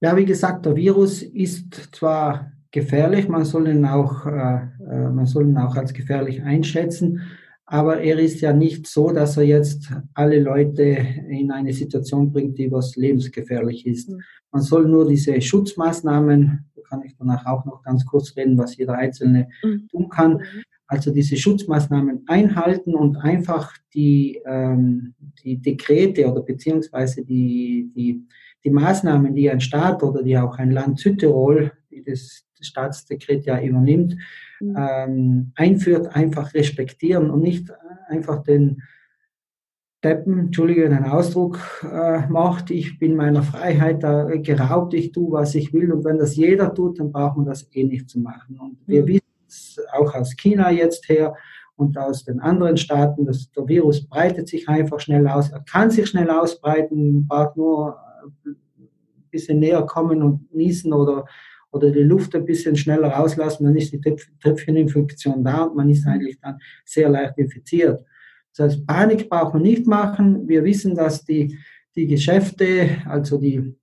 Ja, 0.00 0.16
wie 0.16 0.24
gesagt, 0.24 0.66
der 0.66 0.76
Virus 0.76 1.22
ist 1.22 1.94
zwar 1.94 2.52
gefährlich, 2.70 3.28
man 3.28 3.44
soll 3.44 3.68
ihn 3.68 3.84
auch, 3.86 4.26
äh, 4.26 4.68
äh 4.88 5.10
man 5.10 5.26
soll 5.26 5.48
ihn 5.48 5.58
auch 5.58 5.74
als 5.74 5.92
gefährlich 5.92 6.42
einschätzen, 6.42 7.22
aber 7.64 8.00
er 8.00 8.18
ist 8.20 8.40
ja 8.40 8.52
nicht 8.52 8.86
so, 8.86 9.10
dass 9.10 9.36
er 9.36 9.42
jetzt 9.42 9.90
alle 10.14 10.38
Leute 10.38 10.82
in 11.28 11.50
eine 11.50 11.72
Situation 11.72 12.32
bringt, 12.32 12.58
die 12.58 12.70
was 12.70 12.94
lebensgefährlich 12.94 13.84
ist. 13.86 14.10
Mhm. 14.10 14.20
Man 14.52 14.62
soll 14.62 14.86
nur 14.86 15.08
diese 15.08 15.40
Schutzmaßnahmen, 15.40 16.70
kann 16.88 17.02
ich 17.02 17.16
danach 17.18 17.46
auch 17.46 17.64
noch 17.64 17.82
ganz 17.82 18.04
kurz 18.06 18.36
reden, 18.36 18.58
was 18.58 18.76
jeder 18.76 18.94
Einzelne 18.94 19.48
mhm. 19.62 19.88
tun 19.88 20.08
kann, 20.08 20.32
mhm. 20.34 20.62
also 20.86 21.12
diese 21.12 21.36
Schutzmaßnahmen 21.36 22.24
einhalten 22.26 22.94
und 22.94 23.16
einfach 23.16 23.72
die, 23.94 24.40
ähm, 24.46 25.14
die 25.42 25.58
Dekrete 25.58 26.30
oder 26.30 26.42
beziehungsweise 26.42 27.24
die, 27.24 27.90
die, 27.94 28.26
die 28.64 28.70
Maßnahmen, 28.70 29.34
die 29.34 29.50
ein 29.50 29.60
Staat 29.60 30.02
oder 30.02 30.22
die 30.22 30.38
auch 30.38 30.58
ein 30.58 30.70
Land 30.70 30.98
Südtirol, 30.98 31.72
die 31.90 32.02
das, 32.02 32.44
das 32.58 32.66
Staatsdekret 32.66 33.46
ja 33.46 33.60
übernimmt, 33.60 34.16
mhm. 34.60 34.76
ähm, 34.78 35.52
einführt, 35.54 36.14
einfach 36.14 36.54
respektieren 36.54 37.30
und 37.30 37.42
nicht 37.42 37.70
einfach 38.08 38.42
den 38.42 38.82
Deppen, 40.06 40.38
Entschuldige 40.38 40.88
den 40.88 41.04
Ausdruck, 41.04 41.58
äh, 41.82 42.26
macht, 42.28 42.70
ich 42.70 42.98
bin 42.98 43.16
meiner 43.16 43.42
Freiheit 43.42 44.04
da 44.04 44.24
geraubt, 44.24 44.94
ich 44.94 45.10
tue, 45.10 45.32
was 45.32 45.56
ich 45.56 45.72
will. 45.72 45.92
Und 45.92 46.04
wenn 46.04 46.18
das 46.18 46.36
jeder 46.36 46.72
tut, 46.72 47.00
dann 47.00 47.10
braucht 47.10 47.36
man 47.36 47.46
das 47.46 47.68
eh 47.72 47.82
nicht 47.82 48.08
zu 48.08 48.20
machen. 48.20 48.58
Und 48.60 48.78
wir 48.86 49.02
mhm. 49.02 49.08
wissen 49.08 49.22
es 49.48 49.80
auch 49.92 50.14
aus 50.14 50.36
China 50.36 50.70
jetzt 50.70 51.08
her 51.08 51.34
und 51.74 51.98
aus 51.98 52.24
den 52.24 52.38
anderen 52.38 52.76
Staaten, 52.76 53.26
dass 53.26 53.50
der 53.50 53.66
Virus 53.66 54.06
breitet 54.06 54.48
sich 54.48 54.68
einfach 54.68 55.00
schnell 55.00 55.26
aus. 55.26 55.50
Er 55.50 55.60
kann 55.60 55.90
sich 55.90 56.06
schnell 56.06 56.30
ausbreiten, 56.30 57.26
braucht 57.26 57.56
nur 57.56 57.98
ein 58.46 58.56
bisschen 59.30 59.58
näher 59.58 59.82
kommen 59.82 60.22
und 60.22 60.54
niesen 60.54 60.92
oder 60.92 61.24
oder 61.72 61.90
die 61.90 62.00
Luft 62.00 62.34
ein 62.34 62.46
bisschen 62.46 62.74
schneller 62.74 63.08
rauslassen, 63.08 63.64
dann 63.64 63.76
ist 63.76 63.92
die 63.92 64.00
Tröpfcheninfektion 64.00 65.44
da 65.44 65.64
und 65.64 65.76
man 65.76 65.90
ist 65.90 66.06
eigentlich 66.06 66.38
dann 66.40 66.58
sehr 66.86 67.10
leicht 67.10 67.36
infiziert. 67.36 68.02
Das 68.56 68.72
heißt, 68.72 68.86
Panik 68.86 69.28
braucht 69.28 69.54
man 69.54 69.62
nicht 69.62 69.86
machen. 69.86 70.48
Wir 70.48 70.64
wissen, 70.64 70.94
dass 70.94 71.24
die, 71.24 71.58
die 71.94 72.06
Geschäfte, 72.06 72.88
also 73.06 73.38
die 73.38 73.76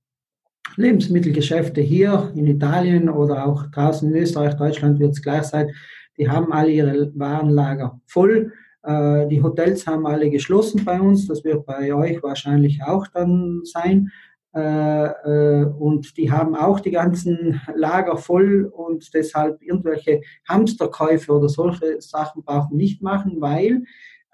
Lebensmittelgeschäfte 0.76 1.82
hier 1.82 2.32
in 2.36 2.48
Italien 2.48 3.10
oder 3.10 3.46
auch 3.46 3.68
draußen 3.68 4.10
in 4.12 4.22
Österreich, 4.22 4.56
Deutschland 4.56 5.00
wird 5.00 5.12
es 5.12 5.22
gleich 5.22 5.44
sein, 5.44 5.72
die 6.18 6.30
haben 6.30 6.52
alle 6.52 6.72
ihre 6.72 7.12
Warenlager 7.16 8.00
voll. 8.06 8.54
Äh, 8.84 9.28
die 9.28 9.42
Hotels 9.42 9.86
haben 9.88 10.06
alle 10.06 10.30
geschlossen 10.30 10.84
bei 10.86 11.00
uns. 11.00 11.28
Das 11.28 11.44
wird 11.44 11.66
bei 11.66 11.94
euch 11.94 12.22
wahrscheinlich 12.22 12.82
auch 12.84 13.08
dann 13.08 13.62
sein. 13.64 14.12
Äh, 14.56 15.06
äh, 15.06 15.66
und 15.66 16.16
die 16.18 16.32
haben 16.32 16.56
auch 16.56 16.80
die 16.80 16.92
ganzen 16.92 17.60
Lager 17.76 18.18
voll 18.18 18.66
und 18.66 19.12
deshalb 19.14 19.62
irgendwelche 19.64 20.22
Hamsterkäufe 20.48 21.32
oder 21.32 21.50
solche 21.50 22.00
Sachen 22.02 22.44
brauchen 22.44 22.78
nicht 22.78 23.02
machen, 23.02 23.42
weil 23.42 23.84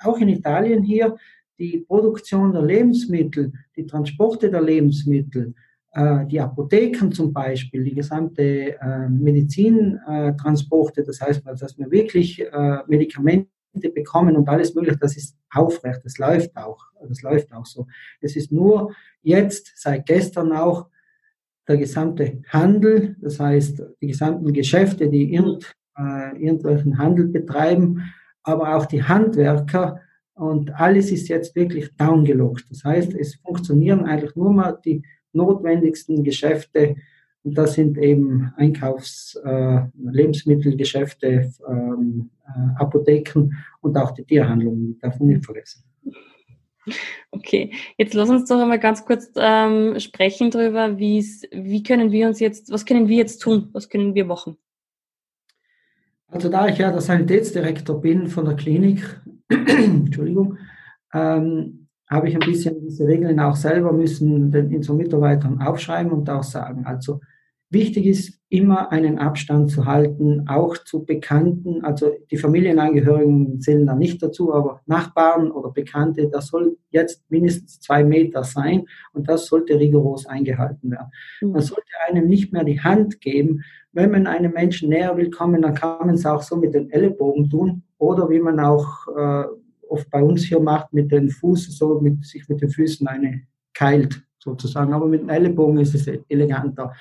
auch 0.04 0.18
in 0.20 0.30
Italien 0.30 0.84
hier 0.84 1.16
die 1.58 1.80
Produktion 1.88 2.54
der 2.54 2.62
Lebensmittel, 2.64 3.52
die 3.76 3.86
Transporte 3.86 4.50
der 4.50 4.62
Lebensmittel, 4.62 5.54
äh, 5.92 6.26
die 6.26 6.40
Apotheken 6.40 7.12
zum 7.12 7.34
Beispiel, 7.34 7.84
die 7.84 7.96
gesamte 7.96 8.78
Medizintransporte, 9.10 11.04
das 11.04 11.20
heißt, 11.20 11.46
dass 11.46 11.78
wir 11.78 11.92
wirklich 11.92 12.44
Medikamente 12.88 13.50
bekommen 13.94 14.36
und 14.36 14.48
alles 14.48 14.74
mögliche, 14.74 14.98
das 14.98 15.18
ist 15.18 15.36
aufrecht, 15.54 16.02
das 16.04 16.18
läuft 16.18 16.56
auch, 16.56 16.84
das 17.08 17.22
läuft 17.22 17.54
auch 17.54 17.66
so. 17.66 17.88
Es 18.22 18.36
ist 18.36 18.52
nur 18.52 18.94
jetzt, 19.22 19.74
seit 19.76 20.06
gestern 20.06 20.54
auch, 20.54 20.88
der 21.68 21.78
gesamte 21.78 22.42
Handel, 22.48 23.16
das 23.22 23.40
heißt 23.40 23.84
die 24.02 24.08
gesamten 24.08 24.52
Geschäfte, 24.54 25.08
die 25.08 25.34
irgend, 25.34 25.72
äh, 25.96 26.36
irgendwelchen 26.44 26.98
Handel 26.98 27.28
betreiben, 27.28 28.12
aber 28.50 28.76
auch 28.76 28.86
die 28.86 29.04
Handwerker 29.04 30.02
und 30.34 30.74
alles 30.80 31.12
ist 31.12 31.28
jetzt 31.28 31.56
wirklich 31.56 31.96
downgelockt. 31.98 32.66
Das 32.70 32.84
heißt, 32.84 33.14
es 33.14 33.36
funktionieren 33.36 34.06
eigentlich 34.06 34.36
nur 34.36 34.54
mal 34.54 34.80
die 34.84 35.04
notwendigsten 35.34 36.24
Geschäfte 36.24 36.96
und 37.44 37.58
das 37.58 37.74
sind 37.74 37.98
eben 37.98 38.52
Einkaufs-, 38.58 39.36
äh, 39.46 39.82
Lebensmittelgeschäfte, 39.98 41.52
ähm, 41.70 42.30
äh, 42.46 42.82
Apotheken 42.82 43.52
und 43.82 43.98
auch 43.98 44.12
die 44.12 44.26
Tierhandlungen, 44.26 44.98
darf 45.00 45.20
man 45.20 45.30
nicht 45.30 45.46
vergessen. 45.46 45.84
Okay, 47.32 47.72
jetzt 47.98 48.14
lass 48.14 48.30
uns 48.30 48.50
doch 48.50 48.60
einmal 48.60 48.80
ganz 48.80 49.06
kurz 49.06 49.32
ähm, 49.36 50.00
sprechen 50.00 50.50
darüber, 50.50 50.98
wie 50.98 51.84
können 51.84 52.12
wir 52.12 52.28
uns 52.28 52.40
jetzt, 52.40 52.72
was 52.72 52.86
können 52.86 53.08
wir 53.08 53.18
jetzt 53.18 53.40
tun, 53.40 53.70
was 53.74 53.90
können 53.90 54.16
wir 54.16 54.26
machen? 54.26 54.58
Also 56.32 56.50
da 56.50 56.68
ich 56.68 56.78
ja 56.78 56.92
der 56.92 57.02
Sanitätsdirektor 57.02 58.00
bin 58.00 58.28
von 58.28 58.46
der 58.46 58.56
Klinik, 58.56 59.20
Entschuldigung, 59.50 60.58
ähm, 61.14 61.88
habe 62.08 62.28
ich 62.28 62.36
ein 62.36 62.40
bisschen 62.40 62.80
diese 62.82 63.08
Regeln 63.08 63.40
auch 63.40 63.56
selber 63.56 63.94
müssen 63.94 64.52
den 64.52 64.76
unseren 64.76 64.98
Mitarbeitern 64.98 65.62
aufschreiben 65.62 66.12
und 66.12 66.30
auch 66.30 66.44
sagen. 66.44 66.86
Also 66.86 67.20
wichtig 67.70 68.06
ist 68.06 68.40
immer 68.50 68.92
einen 68.92 69.20
Abstand 69.20 69.70
zu 69.70 69.86
halten, 69.86 70.48
auch 70.48 70.76
zu 70.78 71.06
Bekannten, 71.06 71.84
also 71.84 72.12
die 72.32 72.38
Familienangehörigen 72.38 73.62
zählen 73.62 73.86
da 73.86 73.96
nicht 73.96 74.24
dazu, 74.24 74.54
aber 74.54 74.82
Nachbarn 74.88 75.52
oder 75.52 75.70
Bekannte, 75.72 76.30
das 76.32 76.48
soll 76.48 76.78
jetzt 76.90 77.24
mindestens 77.30 77.80
zwei 77.80 78.04
Meter 78.04 78.44
sein 78.44 78.86
und 79.14 79.30
das 79.30 79.46
sollte 79.46 79.80
rigoros 79.80 80.26
eingehalten 80.26 80.90
werden. 80.90 81.12
Mhm. 81.42 81.52
Man 81.52 81.62
sollte 81.62 81.84
einem 82.08 82.28
nicht 82.28 82.52
mehr 82.52 82.64
die 82.64 82.82
Hand 82.82 83.22
geben. 83.22 83.64
Wenn 83.92 84.12
man 84.12 84.26
einem 84.26 84.54
Menschen 84.54 84.90
näher 84.90 85.16
will 85.16 85.30
kommen, 85.30 85.62
dann 85.62 85.76
kann 85.76 86.08
man 86.08 86.16
es 86.16 86.26
auch 86.26 86.42
so 86.42 86.56
mit 86.56 86.74
den 86.74 86.90
Ellenbogen 86.90 87.50
tun 87.50 87.84
oder 88.00 88.30
wie 88.30 88.40
man 88.40 88.60
auch 88.60 89.08
äh, 89.16 89.44
oft 89.88 90.10
bei 90.10 90.24
uns 90.24 90.44
hier 90.44 90.60
macht, 90.60 90.92
mit 90.94 91.12
den 91.12 91.30
Fuß, 91.30 91.78
so 91.78 92.00
mit, 92.00 92.24
sich 92.26 92.48
mit 92.50 92.62
den 92.62 92.70
Füßen 92.70 93.08
eine 93.08 93.42
keilt 93.74 94.24
sozusagen. 94.40 94.94
Aber 94.94 95.08
mit 95.08 95.22
dem 95.22 95.30
Ellenbogen 95.30 95.80
ist 95.80 95.94
es 95.96 96.08
eleganter. 96.30 96.94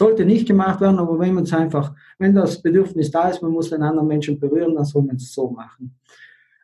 Sollte 0.00 0.24
nicht 0.24 0.48
gemacht 0.48 0.80
werden, 0.80 0.98
aber 0.98 1.18
wenn 1.18 1.34
man 1.34 1.44
es 1.44 1.52
einfach, 1.52 1.94
wenn 2.18 2.34
das 2.34 2.62
Bedürfnis 2.62 3.10
da 3.10 3.28
ist, 3.28 3.42
man 3.42 3.52
muss 3.52 3.68
den 3.68 3.82
anderen 3.82 4.08
Menschen 4.08 4.40
berühren, 4.40 4.74
dann 4.74 4.86
soll 4.86 5.02
man 5.02 5.16
es 5.16 5.30
so 5.30 5.50
machen. 5.50 5.94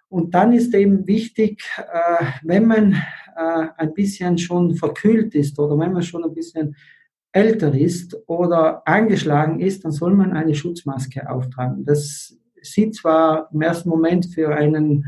Und 0.08 0.34
dann 0.34 0.54
ist 0.54 0.74
eben 0.74 1.06
wichtig, 1.06 1.62
äh, 1.76 2.24
wenn 2.44 2.66
man 2.66 2.94
äh, 3.36 3.66
ein 3.76 3.92
bisschen 3.92 4.38
schon 4.38 4.74
verkühlt 4.74 5.34
ist 5.34 5.58
oder 5.58 5.78
wenn 5.78 5.92
man 5.92 6.02
schon 6.02 6.24
ein 6.24 6.32
bisschen 6.32 6.76
älter 7.30 7.74
ist 7.74 8.16
oder 8.26 8.80
angeschlagen 8.88 9.60
ist, 9.60 9.84
dann 9.84 9.92
soll 9.92 10.14
man 10.14 10.32
eine 10.32 10.54
Schutzmaske 10.54 11.28
auftragen. 11.28 11.84
Das 11.84 12.38
sieht 12.62 12.94
zwar 12.94 13.50
im 13.52 13.60
ersten 13.60 13.90
Moment 13.90 14.24
für 14.32 14.48
einen 14.56 15.04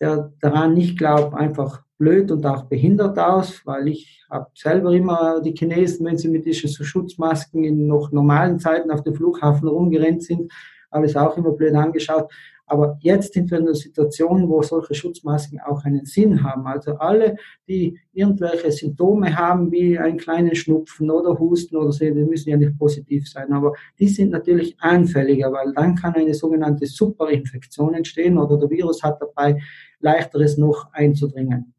der 0.00 0.32
daran 0.40 0.74
nicht 0.74 0.96
glaubt, 0.96 1.34
einfach 1.34 1.83
blöd 1.98 2.30
und 2.30 2.44
auch 2.46 2.64
behindert 2.64 3.18
aus, 3.18 3.62
weil 3.64 3.88
ich 3.88 4.24
habe 4.30 4.48
selber 4.54 4.92
immer 4.92 5.40
die 5.40 5.54
Chinesen, 5.54 6.06
wenn 6.06 6.18
sie 6.18 6.28
mit 6.28 6.44
diesen 6.44 6.68
Schutzmasken 6.68 7.64
in 7.64 7.86
noch 7.86 8.10
normalen 8.10 8.58
Zeiten 8.58 8.90
auf 8.90 9.02
dem 9.02 9.14
Flughafen 9.14 9.68
rumgerannt 9.68 10.22
sind, 10.22 10.52
habe 10.90 11.06
es 11.06 11.16
auch 11.16 11.36
immer 11.36 11.52
blöd 11.52 11.74
angeschaut. 11.74 12.30
Aber 12.66 12.96
jetzt 13.00 13.34
sind 13.34 13.50
wir 13.50 13.58
in 13.58 13.64
einer 13.64 13.74
Situation, 13.74 14.48
wo 14.48 14.62
solche 14.62 14.94
Schutzmasken 14.94 15.60
auch 15.60 15.84
einen 15.84 16.06
Sinn 16.06 16.42
haben. 16.42 16.66
Also 16.66 16.92
alle, 16.96 17.36
die 17.68 17.98
irgendwelche 18.14 18.72
Symptome 18.72 19.36
haben, 19.36 19.70
wie 19.70 19.98
einen 19.98 20.16
kleinen 20.16 20.54
Schnupfen 20.54 21.10
oder 21.10 21.38
Husten 21.38 21.76
oder 21.76 21.92
so, 21.92 22.04
die 22.04 22.12
müssen 22.12 22.48
ja 22.48 22.56
nicht 22.56 22.78
positiv 22.78 23.28
sein, 23.28 23.52
aber 23.52 23.74
die 23.98 24.08
sind 24.08 24.30
natürlich 24.30 24.76
anfälliger, 24.80 25.52
weil 25.52 25.74
dann 25.74 25.94
kann 25.94 26.14
eine 26.14 26.32
sogenannte 26.32 26.86
Superinfektion 26.86 27.94
entstehen 27.94 28.38
oder 28.38 28.56
der 28.56 28.70
Virus 28.70 29.02
hat 29.02 29.20
dabei 29.20 29.60
leichteres 30.00 30.56
noch 30.56 30.90
einzudringen. 30.92 31.73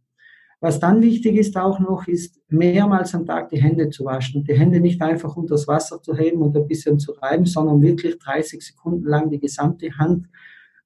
Was 0.61 0.79
dann 0.79 1.01
wichtig 1.01 1.35
ist 1.35 1.57
auch 1.57 1.79
noch, 1.79 2.07
ist 2.07 2.41
mehrmals 2.47 3.13
am 3.13 3.25
Tag 3.25 3.49
die 3.49 3.61
Hände 3.61 3.89
zu 3.89 4.05
waschen 4.05 4.41
und 4.41 4.47
die 4.47 4.57
Hände 4.57 4.79
nicht 4.79 5.01
einfach 5.01 5.35
unter 5.35 5.55
das 5.55 5.67
Wasser 5.67 6.01
zu 6.01 6.15
heben 6.15 6.41
und 6.41 6.55
ein 6.55 6.67
bisschen 6.67 6.97
zu 6.97 7.11
reiben, 7.11 7.45
sondern 7.45 7.81
wirklich 7.81 8.17
30 8.17 8.61
Sekunden 8.61 9.05
lang 9.05 9.29
die 9.29 9.39
gesamte 9.39 9.97
Hand 9.97 10.27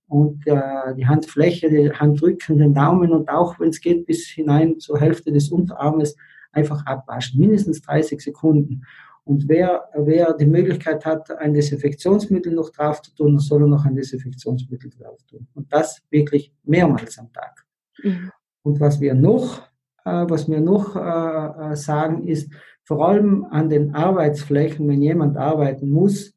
und 0.07 0.45
äh, 0.47 0.95
die 0.97 1.07
Handfläche, 1.07 1.69
die 1.69 1.91
Handrücken, 1.91 2.57
den 2.57 2.73
Daumen 2.73 3.11
und 3.11 3.29
auch, 3.29 3.59
wenn 3.59 3.69
es 3.69 3.79
geht, 3.79 4.05
bis 4.07 4.27
hinein 4.27 4.79
zur 4.79 4.99
Hälfte 4.99 5.31
des 5.31 5.49
Unterarmes 5.49 6.15
einfach 6.51 6.85
abwaschen. 6.85 7.39
Mindestens 7.39 7.81
30 7.81 8.19
Sekunden. 8.19 8.81
Und 9.23 9.47
wer, 9.47 9.87
wer 9.95 10.33
die 10.33 10.47
Möglichkeit 10.47 11.05
hat, 11.05 11.29
ein 11.37 11.53
Desinfektionsmittel 11.53 12.51
noch 12.51 12.71
drauf 12.71 13.03
zu 13.03 13.13
tun, 13.13 13.37
soll 13.37 13.61
er 13.61 13.67
noch 13.67 13.85
ein 13.85 13.95
Desinfektionsmittel 13.95 14.89
drauf 14.89 15.19
tun. 15.29 15.47
Und 15.53 15.71
das 15.71 16.01
wirklich 16.09 16.51
mehrmals 16.63 17.19
am 17.19 17.31
Tag. 17.31 17.63
Mhm. 18.01 18.31
Und 18.63 18.79
was 18.79 18.99
wir 18.99 19.13
noch, 19.13 19.61
äh, 20.05 20.25
was 20.27 20.47
wir 20.49 20.61
noch 20.61 20.95
äh, 20.95 21.71
äh, 21.71 21.75
sagen, 21.75 22.27
ist, 22.27 22.51
vor 22.83 23.07
allem 23.07 23.45
an 23.51 23.69
den 23.69 23.93
Arbeitsflächen, 23.93 24.87
wenn 24.87 25.01
jemand 25.01 25.37
arbeiten 25.37 25.89
muss 25.89 26.33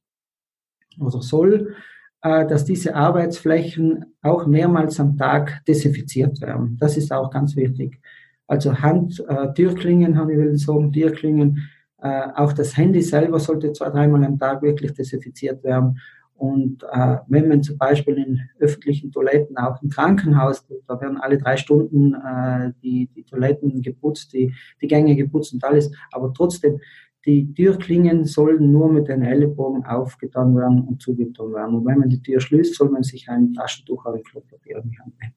oder 1.00 1.22
soll, 1.22 1.74
äh, 2.22 2.46
dass 2.46 2.64
diese 2.64 2.94
Arbeitsflächen 2.94 4.14
auch 4.22 4.46
mehrmals 4.46 5.00
am 5.00 5.16
Tag 5.16 5.64
desinfiziert 5.66 6.40
werden. 6.40 6.76
Das 6.78 6.96
ist 6.96 7.12
auch 7.12 7.30
ganz 7.30 7.56
wichtig. 7.56 8.00
Also 8.46 8.78
Hand, 8.78 9.24
äh, 9.28 9.52
Türklingen, 9.54 10.18
habe 10.18 10.32
ich 10.32 10.38
will 10.38 10.92
Türklingen, 10.92 11.70
äh, 12.02 12.28
auch 12.34 12.52
das 12.52 12.76
Handy 12.76 13.00
selber 13.00 13.38
sollte 13.38 13.72
zwei, 13.72 13.88
dreimal 13.88 14.24
am 14.24 14.38
Tag 14.38 14.60
wirklich 14.60 14.92
desinfiziert 14.92 15.64
werden. 15.64 15.98
Und 16.42 16.82
äh, 16.90 17.18
wenn 17.28 17.46
man 17.46 17.62
zum 17.62 17.78
Beispiel 17.78 18.18
in 18.18 18.40
öffentlichen 18.58 19.12
Toiletten, 19.12 19.56
auch 19.56 19.80
im 19.80 19.90
Krankenhaus, 19.90 20.66
da 20.88 21.00
werden 21.00 21.16
alle 21.18 21.38
drei 21.38 21.56
Stunden 21.56 22.14
äh, 22.14 22.72
die, 22.82 23.08
die 23.14 23.22
Toiletten 23.22 23.80
geputzt, 23.80 24.32
die, 24.32 24.52
die 24.80 24.88
Gänge 24.88 25.14
geputzt 25.14 25.54
und 25.54 25.62
alles, 25.62 25.92
aber 26.10 26.34
trotzdem 26.34 26.80
die 27.26 27.54
Türklingen 27.54 28.24
sollen 28.24 28.72
nur 28.72 28.92
mit 28.92 29.06
den 29.06 29.22
Ellenbogen 29.22 29.84
aufgetan 29.84 30.56
werden 30.56 30.82
und 30.82 31.00
zugetan 31.00 31.52
werden. 31.52 31.76
Und 31.76 31.86
wenn 31.86 31.98
man 31.98 32.08
die 32.08 32.20
Tür 32.20 32.40
schließt, 32.40 32.74
soll 32.74 32.90
man 32.90 33.04
sich 33.04 33.28
ein 33.28 33.54
Taschentuch 33.54 34.04
oder 34.04 34.16
ein 34.16 34.24
Klopapier 34.24 34.78
in 34.82 34.90
die 34.90 34.98
Hand 34.98 35.14
nehmen. 35.20 35.34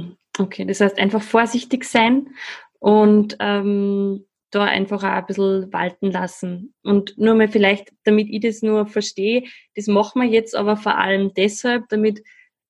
Mhm. 0.00 0.16
Okay, 0.38 0.64
das 0.64 0.80
heißt 0.80 0.98
einfach 0.98 1.20
vorsichtig 1.20 1.84
sein 1.84 2.28
und 2.78 3.36
ähm, 3.38 4.24
da 4.50 4.64
einfach 4.64 5.02
auch 5.02 5.08
ein 5.08 5.26
bisschen 5.26 5.72
walten 5.72 6.10
lassen. 6.10 6.74
Und 6.82 7.16
nur 7.18 7.34
mal 7.34 7.48
vielleicht, 7.48 7.92
damit 8.04 8.28
ich 8.30 8.40
das 8.40 8.62
nur 8.62 8.86
verstehe, 8.86 9.44
das 9.74 9.86
machen 9.86 10.22
wir 10.22 10.28
jetzt 10.28 10.56
aber 10.56 10.76
vor 10.76 10.98
allem 10.98 11.32
deshalb, 11.36 11.88
damit 11.88 12.22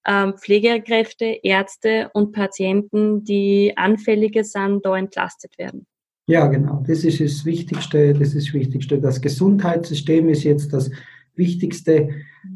ähm, 0.06 0.34
Pflegekräfte, 0.38 1.38
Ärzte 1.42 2.10
und 2.14 2.32
Patienten, 2.32 3.24
die 3.24 3.72
anfälliger 3.76 4.44
sind, 4.44 4.84
da 4.84 4.96
entlastet 4.96 5.58
werden. 5.58 5.86
Ja, 6.26 6.46
genau. 6.46 6.84
Das 6.86 7.04
ist 7.04 7.20
das 7.20 7.44
Wichtigste. 7.44 8.12
Das 8.12 8.34
ist 8.34 8.48
das 8.48 8.54
Wichtigste. 8.54 9.00
Das 9.00 9.20
Gesundheitssystem 9.20 10.28
ist 10.28 10.44
jetzt 10.44 10.72
das 10.72 10.90
wichtigste, 11.34 12.10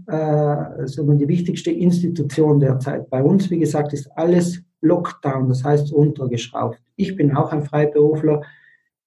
äh, 0.08 0.12
also 0.12 1.10
die 1.14 1.28
wichtigste 1.28 1.70
Institution 1.70 2.60
derzeit. 2.60 3.08
Bei 3.08 3.22
uns, 3.22 3.50
wie 3.50 3.58
gesagt, 3.58 3.92
ist 3.92 4.10
alles 4.16 4.62
Lockdown, 4.82 5.48
das 5.48 5.64
heißt 5.64 5.92
untergeschraubt. 5.92 6.78
Ich 6.96 7.16
bin 7.16 7.34
auch 7.34 7.52
ein 7.52 7.64
Freiberufler. 7.64 8.42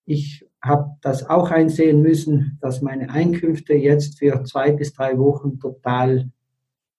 Ich 0.05 0.45
habe 0.61 0.91
das 1.01 1.29
auch 1.29 1.51
einsehen 1.51 2.01
müssen, 2.01 2.57
dass 2.61 2.81
meine 2.81 3.09
Einkünfte 3.09 3.73
jetzt 3.73 4.19
für 4.19 4.43
zwei 4.43 4.71
bis 4.71 4.93
drei 4.93 5.17
Wochen 5.17 5.59
total 5.59 6.31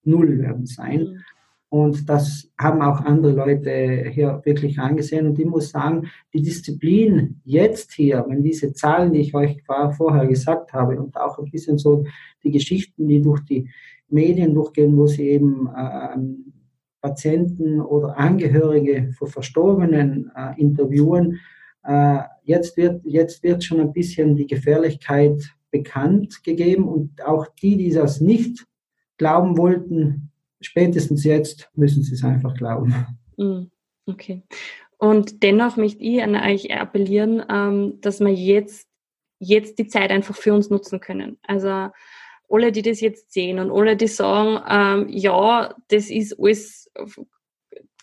null 0.05 0.39
werden 0.39 0.67
sein. 0.67 1.01
Mhm. 1.01 1.21
Und 1.69 2.09
das 2.09 2.49
haben 2.59 2.81
auch 2.81 3.01
andere 3.01 3.33
Leute 3.33 4.09
hier 4.11 4.41
wirklich 4.45 4.79
angesehen. 4.79 5.27
Und 5.27 5.39
ich 5.39 5.47
muss 5.47 5.71
sagen, 5.71 6.09
die 6.33 6.41
Disziplin 6.41 7.41
jetzt 7.45 7.93
hier, 7.93 8.25
wenn 8.29 8.43
diese 8.43 8.73
Zahlen, 8.73 9.13
die 9.13 9.21
ich 9.21 9.35
euch 9.35 9.63
vorher 9.67 10.27
gesagt 10.27 10.73
habe, 10.73 10.99
und 10.99 11.17
auch 11.17 11.39
ein 11.39 11.51
bisschen 11.51 11.77
so 11.77 12.05
die 12.45 12.53
Geschichten, 12.53 13.09
die 13.09 13.21
durch 13.21 13.41
die 13.41 13.69
Medien 14.09 14.55
durchgehen, 14.55 14.97
wo 14.97 15.09
sie 15.09 15.29
eben 15.29 15.69
äh, 15.77 16.17
Patienten 17.01 17.81
oder 17.81 18.17
Angehörige 18.17 19.13
von 19.19 19.29
Verstorbenen 19.29 20.31
äh, 20.37 20.61
interviewen, 20.61 21.41
äh, 21.83 22.21
jetzt, 22.47 22.77
wird, 22.77 23.03
jetzt 23.05 23.43
wird 23.43 23.63
schon 23.63 23.81
ein 23.81 23.93
bisschen 23.93 24.37
die 24.37 24.47
Gefährlichkeit 24.47 25.43
bekannt 25.71 26.43
gegeben. 26.43 26.89
Und 26.89 27.23
auch 27.23 27.47
die, 27.61 27.77
die 27.77 27.91
das 27.91 28.21
nicht 28.21 28.65
glauben 29.19 29.59
wollten, 29.59 30.31
spätestens 30.61 31.25
jetzt 31.25 31.69
müssen 31.75 32.03
sie 32.03 32.15
es 32.15 32.25
einfach 32.25 32.55
glauben. 32.55 32.95
Mm, 33.37 33.65
okay. 34.07 34.43
Und 34.99 35.43
dennoch 35.43 35.77
möchte 35.77 36.03
ich 36.03 36.23
an 36.23 36.35
euch 36.35 36.73
appellieren, 36.73 37.43
ähm, 37.51 38.01
dass 38.01 38.21
wir 38.21 38.33
jetzt, 38.33 38.89
jetzt 39.39 39.79
die 39.79 39.89
Zeit 39.89 40.11
einfach 40.11 40.37
für 40.37 40.55
uns 40.55 40.71
nutzen 40.71 41.01
können. 41.01 41.37
Also 41.43 41.91
alle, 42.49 42.73
die 42.73 42.83
das 42.83 43.01
jetzt 43.01 43.33
sehen 43.33 43.59
und 43.59 43.71
alle, 43.71 43.97
die 43.97 44.07
sagen, 44.07 44.63
ähm, 44.69 45.09
ja, 45.11 45.75
das 45.89 46.11
ist 46.11 46.39
alles, 46.39 46.91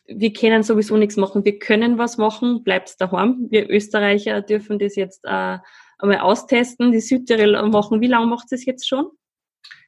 wir 0.08 0.34
können 0.34 0.63
sowieso 0.63 0.98
nichts 0.98 1.18
machen, 1.18 1.46
wir 1.46 1.60
können 1.60 1.98
was 1.98 2.18
machen, 2.18 2.63
bleibt 2.63 3.00
daheim. 3.00 3.48
Wir 3.50 3.70
Österreicher 3.70 4.42
dürfen 4.42 4.80
das 4.80 4.96
jetzt 4.96 5.24
äh, 5.24 5.58
einmal 5.98 6.20
austesten. 6.20 6.92
Die 6.92 7.00
Südtirol 7.00 7.70
machen, 7.70 8.02
wie 8.02 8.08
lange 8.08 8.28
macht 8.28 8.52
es 8.52 8.66
jetzt 8.66 8.88
schon? 8.88 9.06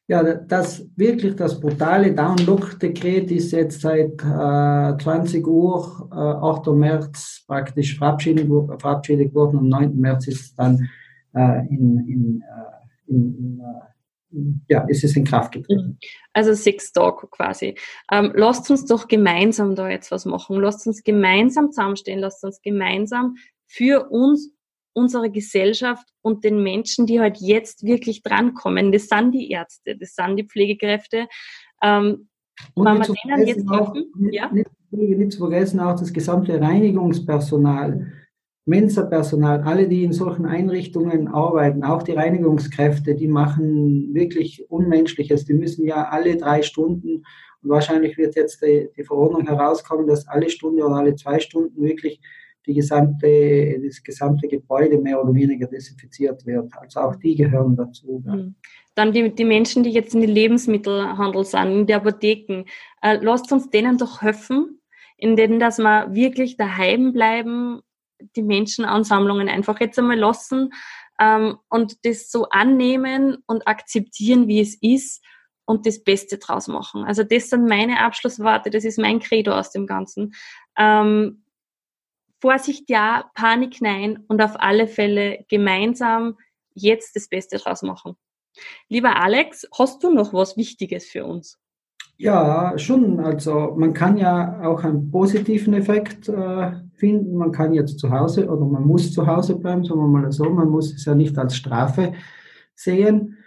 Ja, 0.08 0.22
das 0.22 0.86
wirklich 0.96 1.36
das 1.36 1.60
brutale 1.60 2.14
Download-Dekret 2.14 3.32
ist 3.32 3.52
jetzt 3.52 3.82
seit 3.82 4.22
äh, 4.22 5.04
20 5.04 5.46
Uhr, 5.48 6.10
äh, 6.12 6.16
8. 6.16 6.68
März 6.68 7.44
praktisch 7.48 7.98
verabschiedet, 7.98 8.48
verabschiedet 8.80 9.34
worden. 9.34 9.58
Am 9.58 9.70
9. 9.70 10.00
März 10.00 10.28
ist 10.28 10.54
dann 10.60 10.88
äh, 11.34 11.68
in, 11.70 12.06
in, 12.08 12.44
äh, 12.44 13.12
in, 13.12 13.38
in 13.38 13.62
ja, 14.68 14.86
ist 14.88 15.04
es 15.04 15.16
in 15.16 15.24
Kraft 15.24 15.54
getreten. 15.54 15.88
Mhm. 15.88 15.98
Also 16.34 16.54
sechs 16.54 16.92
Tage 16.92 17.28
quasi. 17.30 17.76
Ähm, 18.12 18.32
lasst 18.36 18.70
uns 18.70 18.86
doch 18.86 19.08
gemeinsam 19.08 19.76
da 19.76 19.90
jetzt 19.90 20.12
was 20.12 20.26
machen. 20.26 20.60
Lasst 20.60 20.86
uns 20.88 21.04
gemeinsam 21.04 21.72
zusammenstehen. 21.72 22.20
Lasst 22.20 22.44
uns 22.44 22.62
gemeinsam 22.62 23.36
für 23.68 24.10
uns 24.10 24.52
unserer 24.94 25.30
Gesellschaft 25.30 26.08
und 26.22 26.44
den 26.44 26.64
Menschen, 26.64 27.06
die 27.06 27.20
halt 27.20 27.38
jetzt 27.40 27.84
wirklich 27.84 28.24
drankommen. 28.24 28.92
Das 28.92 29.08
sind 29.08 29.32
die 29.34 29.52
Ärzte, 29.52 29.98
das 29.98 30.16
sind 30.16 30.38
die 30.38 30.48
Pflegekräfte. 30.48 31.28
Ähm, 31.82 32.30
und 32.74 32.86
wenn 32.86 33.00
wir 33.00 33.06
denen 33.06 33.48
jetzt 33.48 33.70
helfen, 33.70 34.32
ja? 34.32 34.50
Nicht, 34.52 34.70
nicht 34.92 35.32
zu 35.34 35.40
vergessen 35.40 35.82
auch 35.82 36.00
das 36.00 36.14
gesamte 36.14 36.60
Reinigungspersonal, 36.60 38.14
Mensa-Personal, 38.66 39.62
alle, 39.62 39.88
die 39.88 40.04
in 40.04 40.14
solchen 40.14 40.46
Einrichtungen 40.46 41.28
arbeiten, 41.28 41.84
auch 41.84 42.02
die 42.02 42.14
Reinigungskräfte, 42.14 43.14
die 43.14 43.28
machen 43.28 44.14
wirklich 44.14 44.70
Unmenschliches. 44.70 45.46
Die 45.46 45.54
müssen 45.54 45.86
ja 45.86 46.10
alle 46.10 46.36
drei 46.36 46.64
Stunden, 46.64 47.24
und 47.66 47.72
wahrscheinlich 47.72 48.18
wird 48.18 48.36
jetzt 48.36 48.62
die, 48.62 48.90
die 48.96 49.04
Verordnung 49.04 49.48
herauskommen, 49.48 50.06
dass 50.06 50.28
alle 50.28 50.50
Stunde 50.50 50.84
oder 50.84 50.98
alle 50.98 51.16
zwei 51.16 51.40
Stunden 51.40 51.84
wirklich 51.84 52.22
die 52.68 52.76
gesamte, 52.76 53.80
das 53.84 54.04
gesamte 54.04 54.48
Gebäude 54.48 55.00
mehr 55.00 55.22
oder 55.22 55.34
weniger 55.34 55.68
desinfiziert 55.68 56.46
wird. 56.46 56.72
Also 56.78 57.00
auch 57.00 57.16
die 57.16 57.36
gehören 57.36 57.76
dazu. 57.76 58.24
Mhm. 58.26 58.56
Dann 58.94 59.12
die, 59.14 59.34
die 59.34 59.46
Menschen, 59.46 59.84
die 59.84 59.92
jetzt 59.92 60.14
in 60.14 60.22
den 60.22 60.30
Lebensmittelhandel 60.30 61.44
sind, 61.44 61.72
in 61.72 61.88
den 61.88 61.96
Apotheken. 61.96 62.66
Äh, 63.02 63.18
lasst 63.22 63.52
uns 63.52 63.70
denen 63.70 63.98
doch 63.98 64.22
helfen, 64.22 64.80
in 65.18 65.36
denen, 65.36 65.60
dass 65.60 65.80
wir 65.80 66.14
wirklich 66.14 66.58
daheim 66.58 67.14
bleiben, 67.14 67.82
die 68.36 68.44
Menschenansammlungen 68.44 69.50
einfach 69.50 69.80
jetzt 69.80 70.00
einmal 70.00 70.18
lassen 70.18 70.72
ähm, 71.20 71.58
und 71.70 72.06
das 72.06 72.30
so 72.30 72.50
annehmen 72.50 73.38
und 73.46 73.68
akzeptieren, 73.68 74.48
wie 74.48 74.62
es 74.62 74.76
ist 74.82 75.24
und 75.66 75.86
das 75.86 76.04
Beste 76.04 76.38
draus 76.38 76.68
machen. 76.68 77.04
Also 77.04 77.24
das 77.24 77.50
sind 77.50 77.68
meine 77.68 78.00
Abschlussworte, 78.02 78.70
das 78.70 78.84
ist 78.84 79.00
mein 79.00 79.20
Credo 79.20 79.52
aus 79.52 79.72
dem 79.72 79.88
Ganzen. 79.88 80.34
Ähm, 80.78 81.44
Vorsicht 82.40 82.90
ja, 82.90 83.32
Panik 83.34 83.82
nein 83.82 84.24
und 84.28 84.42
auf 84.42 84.60
alle 84.60 84.88
Fälle 84.88 85.46
gemeinsam 85.50 86.38
jetzt 86.74 87.16
das 87.16 87.28
Beste 87.28 87.58
draus 87.58 87.82
machen. 87.82 88.16
Lieber 88.88 89.16
Alex, 89.16 89.68
hast 89.78 90.04
du 90.04 90.12
noch 90.12 90.34
was 90.34 90.58
Wichtiges 90.58 91.06
für 91.06 91.26
uns? 91.26 91.60
Ja, 92.18 92.78
schon. 92.78 93.20
Also 93.20 93.76
man 93.78 93.94
kann 93.94 94.18
ja 94.18 94.62
auch 94.64 94.84
einen 94.84 95.12
positiven 95.12 95.74
Effekt 95.74 96.30
äh, 96.30 96.72
finden. 96.96 97.36
Man 97.36 97.52
kann 97.52 97.74
jetzt 97.74 98.00
zu 98.00 98.10
Hause 98.10 98.48
oder 98.48 98.66
man 98.66 98.86
muss 98.86 99.12
zu 99.12 99.28
Hause 99.28 99.58
bleiben, 99.58 99.84
sagen 99.84 100.00
wir 100.00 100.08
mal 100.08 100.32
so. 100.32 100.46
Man 100.46 100.70
muss 100.70 100.94
es 100.94 101.04
ja 101.06 101.14
nicht 101.14 101.38
als 101.38 101.58
Strafe 101.58 102.14
sehen. 102.74 103.38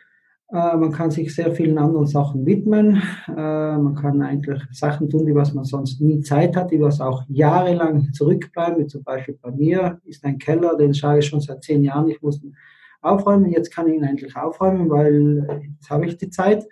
Äh, 0.53 0.77
man 0.77 0.93
kann 0.93 1.11
sich 1.11 1.35
sehr 1.35 1.53
vielen 1.53 1.79
anderen 1.79 2.07
Sachen 2.07 2.45
widmen. 2.45 3.03
Äh, 3.29 3.79
man 3.79 3.95
kann 3.95 4.21
eigentlich 4.21 4.63
Sachen 4.73 5.09
tun, 5.09 5.25
die 5.25 5.35
was 5.35 5.55
man 5.55 5.65
sonst 5.65 6.03
nie 6.03 6.21
Zeit 6.21 6.55
hat, 6.55 6.71
die 6.71 6.81
was 6.81 7.01
auch 7.01 7.23
jahrelang 7.29 8.13
zurückbleiben. 8.13 8.85
Wie 8.85 8.87
zum 8.87 9.03
Beispiel 9.03 9.39
bei 9.41 9.51
mir 9.51 9.99
ist 10.05 10.25
ein 10.27 10.39
Keller, 10.39 10.77
den 10.77 10.93
schaue 10.93 11.21
ich 11.21 11.27
schon 11.27 11.41
seit 11.41 11.63
zehn 11.63 11.85
Jahren. 11.85 12.09
Ich 12.09 12.21
muss 12.21 12.43
ihn 12.43 12.55
aufräumen. 13.01 13.51
Jetzt 13.51 13.75
kann 13.75 13.89
ich 13.89 13.95
ihn 13.95 14.05
endlich 14.05 14.37
aufräumen, 14.37 14.91
weil 14.91 15.63
jetzt 15.75 15.89
habe 15.89 16.05
ich 16.05 16.19
die 16.19 16.29
Zeit 16.29 16.67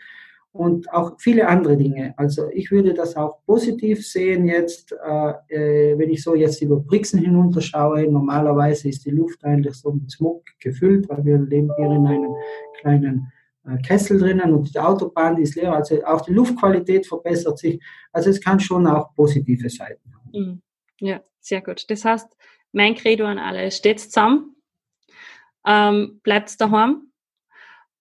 und 0.57 0.93
auch 0.93 1.17
viele 1.19 1.49
andere 1.49 1.77
Dinge. 1.77 2.15
Also 2.17 2.49
ich 2.53 2.71
würde 2.71 2.95
das 2.95 3.17
auch 3.17 3.43
positiv 3.45 4.07
sehen 4.07 4.47
jetzt, 4.47 4.93
äh, 4.93 5.33
äh, 5.49 5.99
wenn 5.99 6.11
ich 6.11 6.23
so 6.23 6.35
jetzt 6.35 6.63
über 6.63 6.77
Brixen 6.77 7.21
hinunterschaue. 7.21 8.11
Normalerweise 8.11 8.89
ist 8.89 9.05
die 9.05 9.11
Luft 9.11 9.45
eigentlich 9.45 9.75
so 9.75 9.93
mit 9.93 10.11
Smog 10.11 10.45
gefüllt, 10.61 11.09
weil 11.09 11.25
wir 11.25 11.39
leben 11.39 11.71
hier 11.77 11.87
in 11.87 12.07
einem 12.07 12.35
kleinen 12.81 13.33
äh, 13.67 13.77
Kessel 13.79 14.19
drinnen 14.19 14.53
und 14.53 14.75
die 14.75 14.79
Autobahn 14.79 15.37
ist 15.39 15.57
leer. 15.57 15.75
Also 15.75 16.03
auch 16.05 16.23
die 16.23 16.33
Luftqualität 16.33 17.07
verbessert 17.07 17.59
sich. 17.59 17.83
Also 18.13 18.31
es 18.31 18.41
kann 18.41 18.59
schon 18.59 18.87
auch 18.87 19.15
positive 19.15 19.69
Seiten 19.69 20.13
haben. 20.15 20.31
Mhm. 20.33 20.63
Ja, 21.01 21.21
sehr 21.41 21.61
gut. 21.61 21.85
Das 21.91 22.05
heißt, 22.05 22.29
mein 22.73 22.95
Credo 22.95 23.25
an 23.25 23.39
alle, 23.39 23.71
steht 23.71 24.01
zusammen, 24.01 24.57
ähm, 25.67 26.21
bleibt 26.23 26.61
daheim, 26.61 27.11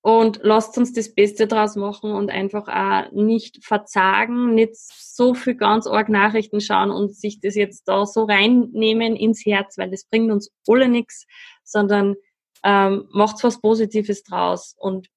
und 0.05 0.41
lasst 0.43 0.77
uns 0.77 0.93
das 0.93 1.15
Beste 1.15 1.47
draus 1.47 1.75
machen 1.75 2.11
und 2.11 2.29
einfach 2.29 2.67
auch 2.67 3.11
nicht 3.11 3.65
verzagen, 3.65 4.53
nicht 4.53 4.75
so 4.75 5.33
viel 5.33 5.55
ganz 5.55 5.87
arg 5.87 6.09
Nachrichten 6.09 6.61
schauen 6.61 6.91
und 6.91 7.15
sich 7.15 7.39
das 7.39 7.55
jetzt 7.55 7.87
da 7.87 8.05
so 8.05 8.25
reinnehmen 8.25 9.15
ins 9.15 9.43
Herz, 9.47 9.79
weil 9.79 9.89
das 9.89 10.03
bringt 10.03 10.31
uns 10.31 10.51
alle 10.67 10.89
nichts, 10.89 11.25
sondern 11.63 12.17
ähm, 12.63 13.07
macht 13.13 13.43
was 13.43 13.59
Positives 13.59 14.21
draus. 14.21 14.75
Und 14.77 15.07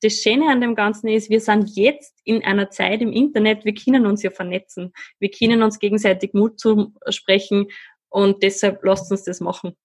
das 0.00 0.14
Schöne 0.14 0.50
an 0.50 0.62
dem 0.62 0.74
Ganzen 0.74 1.08
ist, 1.08 1.28
wir 1.28 1.40
sind 1.40 1.76
jetzt 1.76 2.18
in 2.24 2.42
einer 2.42 2.70
Zeit 2.70 3.02
im 3.02 3.12
Internet, 3.12 3.66
wir 3.66 3.74
können 3.74 4.06
uns 4.06 4.22
ja 4.22 4.30
vernetzen, 4.30 4.94
wir 5.18 5.30
können 5.30 5.62
uns 5.62 5.78
gegenseitig 5.78 6.32
Mut 6.32 6.58
zusprechen 6.58 7.66
und 8.08 8.42
deshalb 8.42 8.82
lasst 8.84 9.10
uns 9.10 9.22
das 9.22 9.40
machen. 9.40 9.76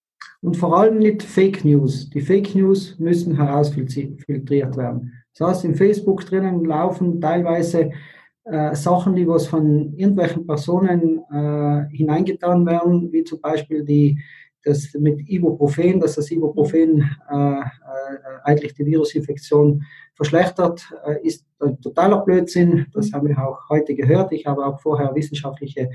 Und 0.45 0.57
vor 0.57 0.77
allem 0.77 0.99
nicht 0.99 1.23
Fake 1.23 1.65
News. 1.65 2.07
Die 2.11 2.21
Fake 2.21 2.53
News 2.53 2.99
müssen 2.99 3.35
herausfiltriert 3.35 4.77
werden. 4.77 5.11
Das 5.35 5.47
heißt, 5.47 5.65
in 5.65 5.73
Facebook 5.73 6.23
drinnen 6.23 6.63
laufen 6.63 7.19
teilweise 7.19 7.89
äh, 8.43 8.75
Sachen, 8.75 9.15
die 9.15 9.27
was 9.27 9.47
von 9.47 9.91
irgendwelchen 9.97 10.45
Personen 10.45 11.23
äh, 11.31 11.89
hineingetan 11.89 12.63
werden, 12.63 13.11
wie 13.11 13.23
zum 13.23 13.41
Beispiel 13.41 13.83
die, 13.83 14.19
das 14.63 14.93
mit 14.93 15.27
Ibuprofen, 15.27 15.99
dass 15.99 16.13
das 16.13 16.29
Ibuprofen 16.29 17.09
äh, 17.27 17.61
äh, 17.61 17.63
eigentlich 18.43 18.75
die 18.75 18.85
Virusinfektion 18.85 19.81
verschlechtert, 20.13 20.87
äh, 21.07 21.25
ist 21.25 21.43
totaler 21.81 22.23
Blödsinn. 22.23 22.85
Das 22.93 23.11
haben 23.13 23.27
wir 23.27 23.39
auch 23.43 23.67
heute 23.69 23.95
gehört. 23.95 24.31
Ich 24.31 24.45
habe 24.45 24.63
auch 24.63 24.79
vorher 24.79 25.15
wissenschaftliche 25.15 25.89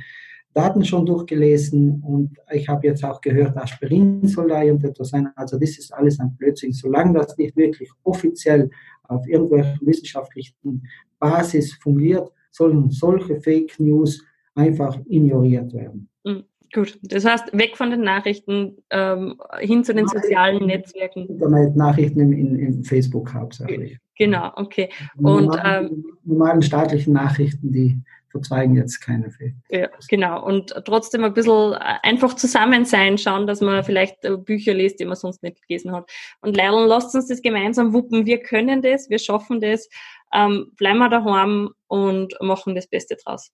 Daten 0.52 0.84
schon 0.84 1.06
durchgelesen 1.06 2.02
und 2.04 2.36
ich 2.50 2.68
habe 2.68 2.86
jetzt 2.86 3.04
auch 3.04 3.20
gehört, 3.20 3.56
Aspirin 3.56 4.26
soll 4.26 4.48
da 4.48 4.62
irgendetwas 4.62 5.10
sein. 5.10 5.28
Also 5.36 5.58
das 5.58 5.78
ist 5.78 5.94
alles 5.94 6.18
ein 6.18 6.34
Blödsinn. 6.36 6.72
Solange 6.72 7.18
das 7.18 7.36
nicht 7.38 7.56
wirklich 7.56 7.90
offiziell 8.02 8.70
auf 9.04 9.26
irgendwelchen 9.28 9.78
wissenschaftlichen 9.86 10.82
Basis 11.18 11.74
fungiert, 11.74 12.30
sollen 12.50 12.90
solche 12.90 13.40
Fake 13.40 13.78
News 13.78 14.24
einfach 14.54 14.98
ignoriert 15.08 15.72
werden. 15.72 16.08
Mhm. 16.24 16.44
Gut, 16.72 17.00
das 17.02 17.24
heißt, 17.24 17.52
weg 17.52 17.76
von 17.76 17.90
den 17.90 18.02
Nachrichten 18.02 18.76
ähm, 18.90 19.40
hin 19.58 19.82
zu 19.82 19.92
den 19.92 20.06
sozialen 20.06 20.66
Netzwerken. 20.66 21.26
Internet, 21.26 21.74
Nachrichten 21.74 22.20
in, 22.20 22.32
in, 22.32 22.58
in 22.58 22.84
Facebook 22.84 23.34
hauptsächlich. 23.34 23.98
Genau, 24.16 24.52
okay. 24.54 24.88
Und 25.16 25.46
normalen, 25.46 25.86
ähm, 25.86 26.04
normalen 26.22 26.62
staatlichen 26.62 27.12
Nachrichten, 27.12 27.72
die 27.72 27.98
verzweigen 28.30 28.76
jetzt 28.76 29.00
keine 29.00 29.30
Fehler. 29.30 29.54
Ja, 29.68 29.88
genau. 30.08 30.44
Und 30.44 30.74
trotzdem 30.84 31.24
ein 31.24 31.34
bisschen 31.34 31.74
einfach 31.74 32.34
zusammen 32.34 32.84
sein, 32.84 33.18
schauen, 33.18 33.46
dass 33.46 33.60
man 33.60 33.84
vielleicht 33.84 34.24
äh, 34.24 34.36
Bücher 34.36 34.74
liest, 34.74 35.00
die 35.00 35.04
man 35.04 35.16
sonst 35.16 35.42
nicht 35.42 35.66
gelesen 35.66 35.92
hat. 35.92 36.10
Und 36.40 36.56
Leilon, 36.56 36.86
lasst 36.86 37.14
uns 37.14 37.26
das 37.28 37.42
gemeinsam 37.42 37.92
wuppen. 37.92 38.26
Wir 38.26 38.40
können 38.42 38.82
das, 38.82 39.10
wir 39.10 39.18
schaffen 39.18 39.60
das. 39.60 39.88
Ähm, 40.32 40.72
bleiben 40.76 40.98
wir 40.98 41.08
daheim 41.08 41.70
und 41.88 42.34
machen 42.40 42.74
das 42.74 42.86
Beste 42.86 43.16
draus. 43.16 43.50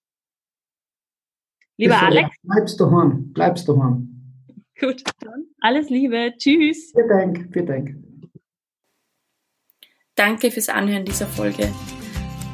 Lieber 1.79 2.01
Alex. 2.01 2.31
Bleibst 2.43 2.81
daheim, 2.81 3.33
bleibst 3.33 3.69
daheim. 3.69 4.12
Gut, 4.79 5.03
dann 5.21 5.47
alles 5.61 5.89
Liebe. 5.89 6.33
Tschüss. 6.37 6.93
Vielen 6.95 7.09
Dank, 7.09 7.49
vielen 7.53 7.67
Dank. 7.67 7.97
Danke 10.15 10.51
fürs 10.51 10.69
Anhören 10.69 11.05
dieser 11.05 11.27
Folge. 11.27 11.69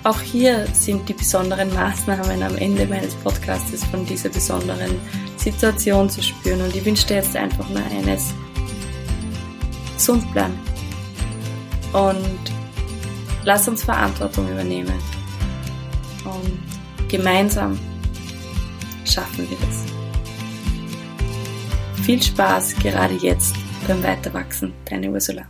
Auch 0.04 0.20
hier 0.20 0.66
sind 0.72 1.08
die 1.08 1.14
besonderen 1.14 1.72
Maßnahmen 1.74 2.42
am 2.42 2.56
Ende 2.56 2.86
meines 2.86 3.14
Podcasts 3.14 3.84
von 3.84 4.04
dieser 4.04 4.30
besonderen 4.30 5.00
Situation 5.36 6.10
zu 6.10 6.20
spüren. 6.22 6.60
Und 6.62 6.74
ich 6.74 6.84
wünsche 6.84 7.06
dir 7.06 7.16
jetzt 7.16 7.36
einfach 7.36 7.68
nur 7.68 7.82
eines. 7.84 8.34
Gesund 9.94 10.32
bleiben. 10.32 10.58
Und 11.92 12.52
lass 13.44 13.68
uns 13.68 13.84
Verantwortung 13.84 14.50
übernehmen. 14.50 15.00
Und 16.24 17.08
gemeinsam 17.08 17.78
schaffen 19.04 19.48
wir 19.48 19.56
das. 19.64 19.84
Viel 22.04 22.20
Spaß 22.20 22.74
gerade 22.76 23.14
jetzt 23.14 23.54
beim 23.86 24.02
Weiterwachsen, 24.02 24.72
deine 24.90 25.10
Ursula. 25.10 25.46